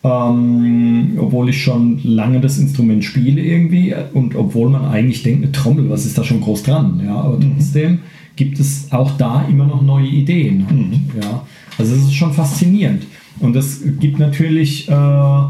Ähm, 0.02 1.18
obwohl 1.18 1.50
ich 1.50 1.62
schon 1.62 2.00
lange 2.02 2.40
das 2.40 2.58
Instrument 2.58 3.04
spiele 3.04 3.42
irgendwie 3.42 3.94
und 4.14 4.34
obwohl 4.34 4.70
man 4.70 4.86
eigentlich 4.86 5.22
denkt, 5.22 5.42
eine 5.42 5.52
Trommel, 5.52 5.90
was 5.90 6.06
ist 6.06 6.16
da 6.16 6.24
schon 6.24 6.40
groß 6.40 6.62
dran? 6.62 7.02
Ja, 7.04 7.16
aber 7.16 7.38
trotzdem 7.38 7.98
gibt 8.34 8.58
es 8.58 8.90
auch 8.92 9.10
da 9.18 9.44
immer 9.50 9.66
noch 9.66 9.82
neue 9.82 10.06
Ideen. 10.06 10.66
Halt, 10.66 11.22
ja. 11.22 11.46
Also 11.76 11.94
es 11.94 12.04
ist 12.04 12.14
schon 12.14 12.32
faszinierend. 12.32 13.02
Und 13.40 13.54
das 13.54 13.82
gibt 14.00 14.18
natürlich, 14.18 14.88
äh, 14.88 15.42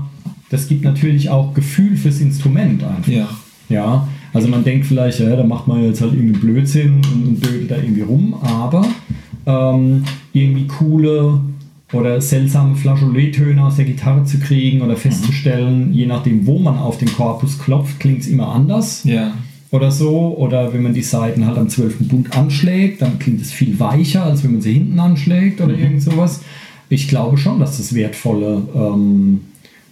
das 0.50 0.66
gibt 0.68 0.82
natürlich 0.82 1.30
auch 1.30 1.54
Gefühl 1.54 1.96
fürs 1.96 2.20
Instrument 2.20 2.82
einfach. 2.82 3.12
Ja. 3.12 3.28
Ja, 3.68 4.08
also 4.32 4.48
man 4.48 4.64
denkt 4.64 4.86
vielleicht, 4.86 5.20
ja, 5.20 5.36
da 5.36 5.44
macht 5.44 5.68
man 5.68 5.84
jetzt 5.84 6.00
halt 6.00 6.12
irgendwie 6.12 6.38
Blödsinn 6.38 7.00
und, 7.14 7.28
und 7.28 7.46
dödelt 7.46 7.70
da 7.70 7.76
irgendwie 7.76 8.02
rum, 8.02 8.34
aber 8.42 8.84
ähm, 9.46 10.02
irgendwie 10.32 10.66
coole 10.66 11.40
oder 11.92 12.20
seltsame 12.20 12.76
Flageolet-Töne 12.76 13.64
aus 13.64 13.76
der 13.76 13.85
Gitarre 13.85 14.24
zu 14.24 14.38
kriegen 14.38 14.81
oder 14.83 14.96
festzustellen, 14.96 15.92
je 15.92 16.07
nachdem, 16.07 16.46
wo 16.46 16.59
man 16.59 16.79
auf 16.79 16.98
den 16.98 17.12
Korpus 17.12 17.59
klopft, 17.59 17.98
klingt 17.98 18.20
es 18.20 18.29
immer 18.29 18.48
anders 18.55 19.03
Ja. 19.05 19.35
oder 19.72 19.90
so. 19.90 20.37
Oder 20.37 20.72
wenn 20.72 20.83
man 20.83 20.94
die 20.94 21.03
Seiten 21.03 21.46
halt 21.46 21.59
am 21.59 21.68
12. 21.68 22.09
Bund 22.09 22.37
anschlägt, 22.37 23.03
dann 23.03 23.18
klingt 23.18 23.40
es 23.40 23.50
viel 23.53 23.79
weicher, 23.81 24.24
als 24.24 24.44
wenn 24.44 24.53
man 24.53 24.61
sie 24.61 24.72
hinten 24.74 24.98
anschlägt 25.00 25.61
oder 25.61 25.76
irgend 25.76 26.03
sowas. 26.03 26.40
Ich 26.88 27.09
glaube 27.09 27.38
schon, 27.38 27.59
dass 27.61 27.79
das 27.79 27.94
wertvolle, 27.94 28.62
ähm, 28.74 29.40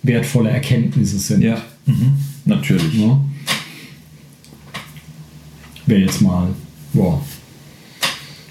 wertvolle 0.03 0.51
Erkenntnisse 0.51 1.19
sind. 1.19 1.43
Ja. 1.43 1.59
Mhm. 1.87 2.13
Natürlich. 2.45 2.95
Ja. 2.95 3.21
Wäre 5.87 6.01
jetzt 6.03 6.21
mal, 6.21 6.49
boah. 6.93 7.21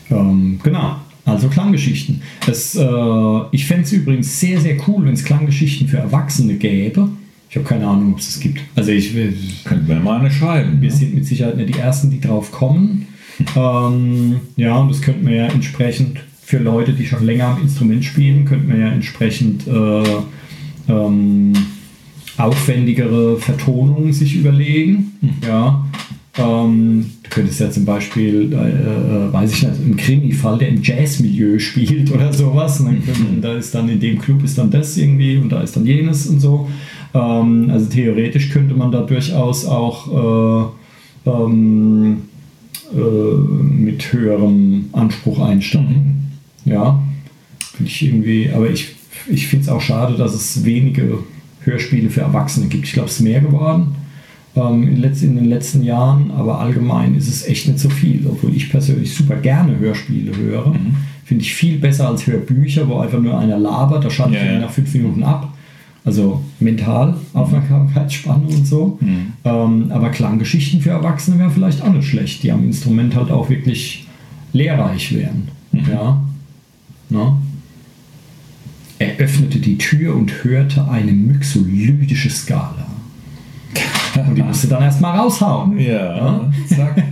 Ähm, 0.09 0.59
genau, 0.63 0.95
also 1.27 1.49
Klanggeschichten. 1.49 2.21
Es, 2.47 2.75
äh, 2.75 3.39
ich 3.51 3.65
fände 3.65 3.83
es 3.83 3.91
übrigens 3.91 4.39
sehr, 4.39 4.59
sehr 4.59 4.77
cool, 4.87 5.05
wenn 5.05 5.13
es 5.13 5.23
Klanggeschichten 5.25 5.87
für 5.87 5.97
Erwachsene 5.97 6.55
gäbe. 6.55 7.09
Ich 7.49 7.55
habe 7.55 7.65
keine 7.65 7.87
Ahnung, 7.87 8.13
ob 8.13 8.19
es 8.19 8.27
das 8.27 8.39
gibt. 8.39 8.61
Also 8.75 8.91
ich 8.91 9.13
will, 9.13 9.33
Könnten 9.63 9.87
wir 9.87 9.97
mal 9.97 10.19
eine 10.19 10.31
schreiben. 10.31 10.81
wir 10.81 10.89
ne? 10.89 10.95
sind 10.95 11.15
mit 11.15 11.25
Sicherheit 11.25 11.57
nicht 11.57 11.75
die 11.75 11.79
Ersten, 11.79 12.09
die 12.09 12.19
drauf 12.19 12.51
kommen. 12.51 13.07
ähm, 13.55 14.37
ja, 14.55 14.77
und 14.77 14.89
das 14.89 15.01
könnte 15.01 15.23
man 15.23 15.33
ja 15.33 15.47
entsprechend 15.47 16.19
für 16.41 16.59
Leute, 16.59 16.93
die 16.93 17.05
schon 17.05 17.25
länger 17.25 17.47
am 17.47 17.61
Instrument 17.61 18.05
spielen, 18.05 18.45
könnte 18.45 18.67
man 18.67 18.79
ja 18.79 18.87
entsprechend 18.87 19.67
äh, 19.67 20.03
ähm, 20.87 21.53
aufwendigere 22.37 23.37
Vertonungen 23.37 24.13
sich 24.13 24.35
überlegen. 24.35 25.11
Ja. 25.45 25.85
Ähm, 26.37 27.11
du 27.27 27.35
könntest 27.35 27.59
ja 27.59 27.69
zum 27.69 27.85
Beispiel, 27.85 28.53
äh, 28.53 28.55
äh, 28.55 29.33
weiß 29.33 29.53
ich 29.53 29.63
nicht, 29.63 29.81
im 29.85 29.97
Krimi-Fall, 29.97 30.57
der 30.57 30.69
im 30.69 30.81
Jazzmilieu 30.81 31.59
spielt 31.59 32.11
oder 32.11 32.31
sowas. 32.33 32.79
Und 32.79 33.01
dann 33.07 33.41
da 33.41 33.53
ist 33.53 33.73
dann 33.75 33.89
in 33.89 33.99
dem 33.99 34.19
Club 34.19 34.43
ist 34.43 34.57
dann 34.57 34.71
das 34.71 34.97
irgendwie 34.97 35.37
und 35.37 35.51
da 35.51 35.61
ist 35.61 35.75
dann 35.75 35.85
jenes 35.85 36.27
und 36.27 36.39
so. 36.39 36.69
Ähm, 37.13 37.69
also 37.71 37.87
theoretisch 37.87 38.49
könnte 38.49 38.75
man 38.75 38.91
da 38.91 39.01
durchaus 39.01 39.65
auch 39.65 40.71
äh, 41.25 41.29
ähm, 41.29 42.17
äh, 42.93 42.97
mit 42.97 44.13
höherem 44.13 44.89
Anspruch 44.93 45.39
einsteigen. 45.39 46.31
Ja, 46.65 47.01
finde 47.73 47.89
ich 47.89 48.03
irgendwie, 48.03 48.49
aber 48.53 48.69
ich, 48.69 48.95
ich 49.29 49.47
finde 49.47 49.63
es 49.63 49.69
auch 49.69 49.81
schade, 49.81 50.15
dass 50.17 50.33
es 50.33 50.65
wenige 50.65 51.19
Hörspiele 51.61 52.09
für 52.09 52.21
Erwachsene 52.21 52.67
gibt. 52.67 52.85
Ich 52.85 52.93
glaube, 52.93 53.09
es 53.09 53.15
ist 53.15 53.21
mehr 53.21 53.41
geworden 53.41 53.95
in, 54.65 55.01
letz-, 55.01 55.23
in, 55.23 55.35
den 55.35 55.45
letzten 55.45 55.83
Jahren, 55.83 56.31
aber 56.31 56.59
allgemein 56.59 57.15
ist 57.15 57.27
es 57.27 57.45
echt 57.47 57.67
nicht 57.67 57.79
so 57.79 57.89
viel. 57.89 58.25
Obwohl 58.27 58.55
ich 58.55 58.69
persönlich 58.69 59.13
super 59.13 59.35
gerne 59.35 59.77
Hörspiele 59.77 60.35
höre. 60.35 60.67
Mhm. 60.69 60.95
Finde 61.25 61.43
ich 61.43 61.53
viel 61.53 61.77
besser 61.77 62.07
als 62.07 62.25
Hörbücher, 62.25 62.87
wo 62.87 62.99
einfach 62.99 63.19
nur 63.19 63.37
einer 63.37 63.57
labert, 63.57 64.05
da 64.05 64.09
schalte 64.09 64.35
ja, 64.35 64.43
ich 64.43 64.51
ja. 64.51 64.59
nach 64.59 64.71
fünf 64.71 64.93
Minuten 64.93 65.23
ab. 65.23 65.53
Also 66.05 66.41
mental, 66.61 67.15
Aufmerksamkeitsspanne 67.33 68.47
und 68.47 68.65
so. 68.65 68.97
Mhm. 69.01 69.33
Ähm, 69.43 69.91
aber 69.91 70.09
Klanggeschichten 70.09 70.79
für 70.79 70.91
Erwachsene 70.91 71.37
wären 71.37 71.51
vielleicht 71.51 71.81
auch 71.81 71.91
nicht 71.91 72.07
schlecht, 72.07 72.43
die 72.43 72.51
am 72.51 72.63
Instrument 72.63 73.13
halt 73.15 73.29
auch 73.29 73.49
wirklich 73.49 74.07
lehrreich 74.53 75.13
wären. 75.13 75.49
Mhm. 75.73 75.81
Ja. 75.91 76.21
Na? 77.09 77.37
Er 78.99 79.17
öffnete 79.17 79.59
die 79.59 79.77
Tür 79.77 80.15
und 80.15 80.43
hörte 80.43 80.89
eine 80.89 81.11
myxolydische 81.11 82.29
Skala. 82.29 82.87
Und 84.25 84.35
die 84.37 84.43
musste 84.43 84.67
dann 84.67 84.83
erstmal 84.83 85.17
raushauen. 85.17 85.77
Ja, 85.79 86.17
ja? 86.17 86.51
zack. 86.67 87.03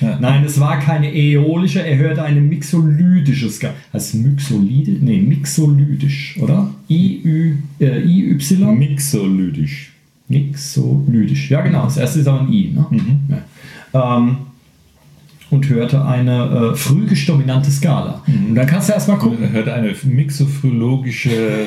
Nein, 0.20 0.44
es 0.44 0.58
war 0.60 0.78
keine 0.78 1.12
äolische, 1.14 1.80
er 1.80 1.96
hörte 1.96 2.22
eine 2.22 2.40
mixolydische 2.40 3.50
Skala. 3.50 3.74
Heißt 3.92 4.14
Myxolydisch? 4.14 5.00
Nee, 5.00 5.20
mixolydisch, 5.20 6.36
oder? 6.40 6.70
I-Y? 6.88 7.56
Äh, 7.80 8.00
I 8.00 8.38
Mixolydisch. 8.76 9.92
Mixolydisch. 10.28 11.50
Ja, 11.50 11.60
genau. 11.60 11.84
Das 11.84 11.96
erste 11.96 12.20
ist 12.20 12.28
aber 12.28 12.40
ein 12.40 12.52
I. 12.52 12.72
Ne? 12.74 12.86
Mhm. 12.90 13.20
Ja. 13.92 14.16
Ähm, 14.16 14.36
und 15.50 15.68
hörte 15.68 16.04
eine 16.04 16.72
äh, 16.72 16.76
phrygisch-dominante 16.76 17.70
Skala. 17.70 18.22
Mhm. 18.26 18.46
Und 18.48 18.54
dann 18.54 18.66
kannst 18.66 18.88
du 18.88 18.92
erstmal 18.92 19.18
gucken. 19.18 19.42
Er 19.42 19.52
hörte 19.52 19.72
eine 19.74 19.94
mixophrologische. 20.02 21.66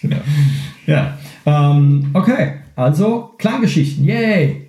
genau. 0.00 0.16
Ja. 0.84 1.16
Ähm, 1.46 2.10
okay, 2.12 2.54
also 2.76 3.30
Klanggeschichten, 3.38 4.04
yay! 4.04 4.62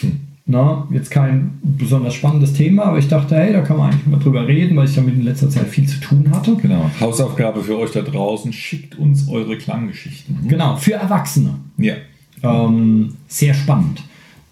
Hm. 0.00 0.20
Na, 0.46 0.88
jetzt 0.90 1.12
kein 1.12 1.58
besonders 1.62 2.14
spannendes 2.14 2.54
Thema, 2.54 2.86
aber 2.86 2.98
ich 2.98 3.06
dachte, 3.06 3.36
hey, 3.36 3.52
da 3.52 3.60
kann 3.60 3.76
man 3.76 3.92
eigentlich 3.92 4.06
mal 4.08 4.18
drüber 4.18 4.48
reden, 4.48 4.76
weil 4.76 4.86
ich 4.86 4.94
damit 4.96 5.14
in 5.14 5.22
letzter 5.22 5.48
Zeit 5.48 5.68
viel 5.68 5.86
zu 5.86 6.00
tun 6.00 6.28
hatte. 6.32 6.56
Genau. 6.56 6.90
Hausaufgabe 6.98 7.62
für 7.62 7.78
euch 7.78 7.92
da 7.92 8.02
draußen: 8.02 8.52
schickt 8.52 8.98
uns 8.98 9.28
eure 9.28 9.56
Klanggeschichten. 9.56 10.48
Genau, 10.48 10.74
für 10.76 10.94
Erwachsene. 10.94 11.54
Ja. 11.78 11.94
Ähm, 12.42 13.14
sehr 13.28 13.54
spannend. 13.54 14.02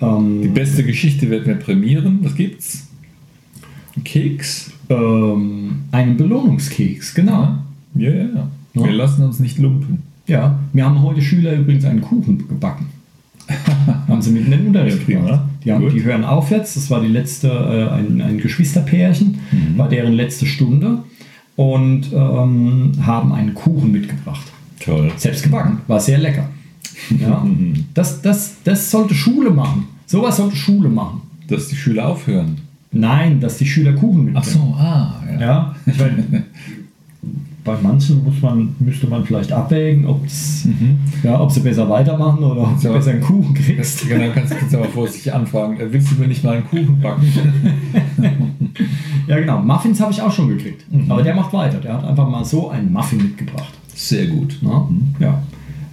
Ähm, 0.01 0.43
Die 0.43 0.49
beste 0.49 0.85
Geschichte 0.85 1.31
werden 1.31 1.47
wir 1.47 1.57
prämieren. 1.57 2.21
Was 2.23 2.37
gibt's? 2.37 2.87
Ein 3.97 4.05
Keks? 4.05 4.71
Ähm, 4.91 5.83
einen 5.91 6.17
Belohnungskeks, 6.17 7.13
genau. 7.13 7.59
Ja, 7.97 8.11
ja, 8.11 8.25
ja. 8.35 8.49
Wir 8.75 8.93
lassen 8.93 9.25
uns 9.25 9.41
nicht 9.41 9.59
lumpen. 9.59 10.05
Ja, 10.29 10.61
wir 10.73 10.85
haben 10.85 11.03
heute 11.03 11.23
Schüler 11.23 11.55
übrigens 11.57 11.85
einen 11.85 12.03
Kuchen 12.03 12.39
gebacken. 12.47 12.87
haben 14.09 14.23
sie 14.23 14.31
mitten 14.31 14.53
in 14.53 14.59
den 14.59 14.67
Unterricht 14.69 15.07
gemacht. 15.07 15.41
Die, 15.65 15.73
haben, 15.73 15.89
die 15.91 16.03
hören 16.03 16.25
auf 16.25 16.51
jetzt, 16.51 16.77
das 16.77 16.91
war 16.91 17.01
die 17.01 17.09
letzte, 17.09 17.49
äh, 17.49 17.95
ein, 17.95 18.21
ein 18.21 18.39
Geschwisterpärchen, 18.39 19.39
mhm. 19.51 19.79
war 19.79 19.89
deren 19.89 20.13
letzte 20.13 20.47
Stunde 20.47 21.03
und 21.57 22.13
ähm, 22.13 22.93
haben 23.05 23.33
einen 23.33 23.55
Kuchen 23.55 23.91
mitgebracht. 23.91 24.47
Toll. 24.81 25.11
Selbst 25.17 25.43
gebacken, 25.43 25.81
war 25.87 26.01
sehr 26.01 26.19
lecker. 26.19 26.49
Ja, 27.19 27.47
das, 27.95 28.21
das, 28.21 28.57
das 28.65 28.91
sollte 28.91 29.15
Schule 29.15 29.51
machen. 29.51 29.87
Sowas 30.05 30.37
sollte 30.37 30.57
Schule 30.57 30.91
machen. 30.91 31.23
Dass 31.47 31.69
die 31.69 31.77
Schüler 31.77 32.07
aufhören. 32.07 32.59
Nein, 32.91 33.41
dass 33.41 33.57
die 33.57 33.67
Schüler 33.67 33.93
Kuchen 33.95 34.27
mitbringen. 34.27 34.37
Ach 34.37 34.45
so, 34.45 34.75
ah, 34.79 35.23
ja. 35.33 35.41
ja 35.41 35.77
ich 35.87 35.99
meine, 35.99 36.25
bei 37.69 37.77
manchen 37.83 38.25
muss 38.25 38.41
man, 38.41 38.75
müsste 38.79 39.07
man 39.07 39.25
vielleicht 39.27 39.53
abwägen, 39.53 40.05
mhm. 40.05 40.99
ja, 41.23 41.39
ob 41.39 41.53
sie 41.53 41.61
besser 41.61 41.89
weitermachen 41.89 42.43
oder 42.43 42.63
ob 42.63 42.81
du 42.81 42.93
besser 42.95 43.11
einen 43.11 43.21
Kuchen 43.21 43.53
kriegst. 43.53 44.09
Genau, 44.09 44.33
kannst 44.33 44.55
du 44.73 44.79
aber 44.79 44.89
vorsichtig 44.89 45.35
anfragen, 45.35 45.79
äh, 45.79 45.93
willst 45.93 46.11
du 46.11 46.15
mir 46.15 46.29
nicht 46.29 46.43
mal 46.43 46.57
einen 46.57 46.67
Kuchen 46.67 46.99
backen? 46.99 47.31
ja, 49.29 49.39
genau. 49.39 49.61
Muffins 49.61 50.01
habe 50.01 50.13
ich 50.13 50.23
auch 50.23 50.33
schon 50.33 50.49
gekriegt. 50.49 50.91
Mhm. 50.91 51.13
Aber 51.13 51.23
der 51.23 51.35
macht 51.35 51.53
weiter. 51.53 51.79
Der 51.79 51.93
hat 51.93 52.05
einfach 52.05 52.27
mal 52.27 52.43
so 52.43 52.71
einen 52.71 52.91
Muffin 52.91 53.19
mitgebracht. 53.19 53.75
Sehr 53.95 54.27
gut. 54.29 54.59
Ja. 54.63 54.89
Mhm. 54.89 55.15
ja. 55.21 55.43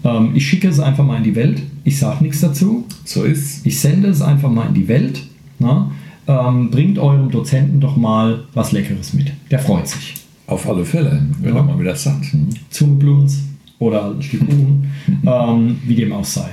Ähm, 0.06 0.32
ich 0.34 0.48
schicke 0.48 0.70
es 0.70 0.80
einfach 0.80 1.04
mal 1.04 1.18
in 1.18 1.24
die 1.24 1.36
Welt. 1.36 1.62
Ich 1.84 2.00
sage 2.00 2.24
nichts 2.24 2.40
dazu. 2.40 2.86
So 3.04 3.24
ist 3.24 3.66
Ich 3.66 3.82
sende 3.82 4.08
es 4.08 4.22
einfach 4.22 4.50
mal 4.50 4.68
in 4.68 4.74
die 4.74 4.88
Welt. 4.88 5.24
Na? 5.60 5.92
Ähm, 6.28 6.72
bringt 6.72 6.98
eurem 7.00 7.30
Dozenten 7.30 7.82
doch 7.82 7.98
mal 7.98 8.46
was 8.54 8.72
Leckeres 8.72 9.14
mit. 9.14 9.34
Der 9.52 9.60
freut 9.60 9.90
sich. 9.90 10.25
Auf 10.48 10.70
alle 10.70 10.86
Fälle, 10.86 11.26
wenn 11.42 11.56
ja. 11.56 11.64
mal 11.64 11.80
wieder 11.80 11.96
satt. 11.96 12.22
Zungenblunz 12.70 13.44
oder 13.80 14.12
ein 14.12 14.22
Stück 14.22 14.42
Kuchen, 14.48 14.92
ähm, 15.26 15.80
wie 15.86 15.96
dem 15.96 16.14
auch 16.14 16.26
sei. 16.26 16.50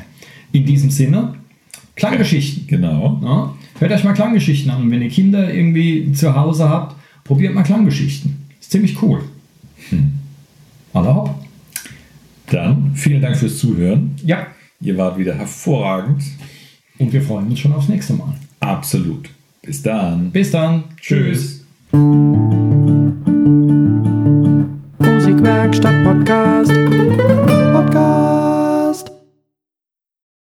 In 0.53 0.65
diesem 0.65 0.91
Sinne, 0.91 1.35
Klanggeschichten. 1.97 2.67
Genau. 2.67 3.21
Ja, 3.23 3.55
hört 3.79 3.93
euch 3.93 4.05
mal 4.05 4.15
Klanggeschichten 4.15 4.71
an. 4.71 4.83
Und 4.83 4.91
wenn 4.91 5.03
ihr 5.03 5.11
Kinder 5.11 5.53
irgendwie 5.53 6.13
zu 6.13 6.35
Hause 6.35 6.69
habt, 6.69 6.97
probiert 7.25 7.55
mal 7.55 7.63
Klanggeschichten. 7.63 8.47
Ist 8.61 8.71
ziemlich 8.71 9.01
cool. 9.03 9.23
Hm. 9.91 10.13
Alle 10.93 11.15
hopp. 11.15 11.35
Dann 12.51 12.93
vielen 12.95 13.23
Dank 13.23 13.37
fürs 13.37 13.59
Zuhören. 13.59 14.15
Ja. 14.25 14.47
Ihr 14.81 14.97
wart 14.97 15.19
wieder 15.19 15.35
hervorragend. 15.35 16.23
Und 16.99 17.13
wir 17.13 17.23
freuen 17.23 17.49
uns 17.49 17.61
schon 17.61 17.73
aufs 17.73 17.89
nächste 17.89 18.15
Mal. 18.15 18.35
Absolut. 18.61 19.31
Bis 19.63 19.83
dann. 19.83 20.31
Bis 20.31 20.51
dann. 20.51 20.85
Tschüss. 21.01 21.65
Musikwerkstatt 21.93 22.62
Werkstatt-Podcast. 25.73 27.32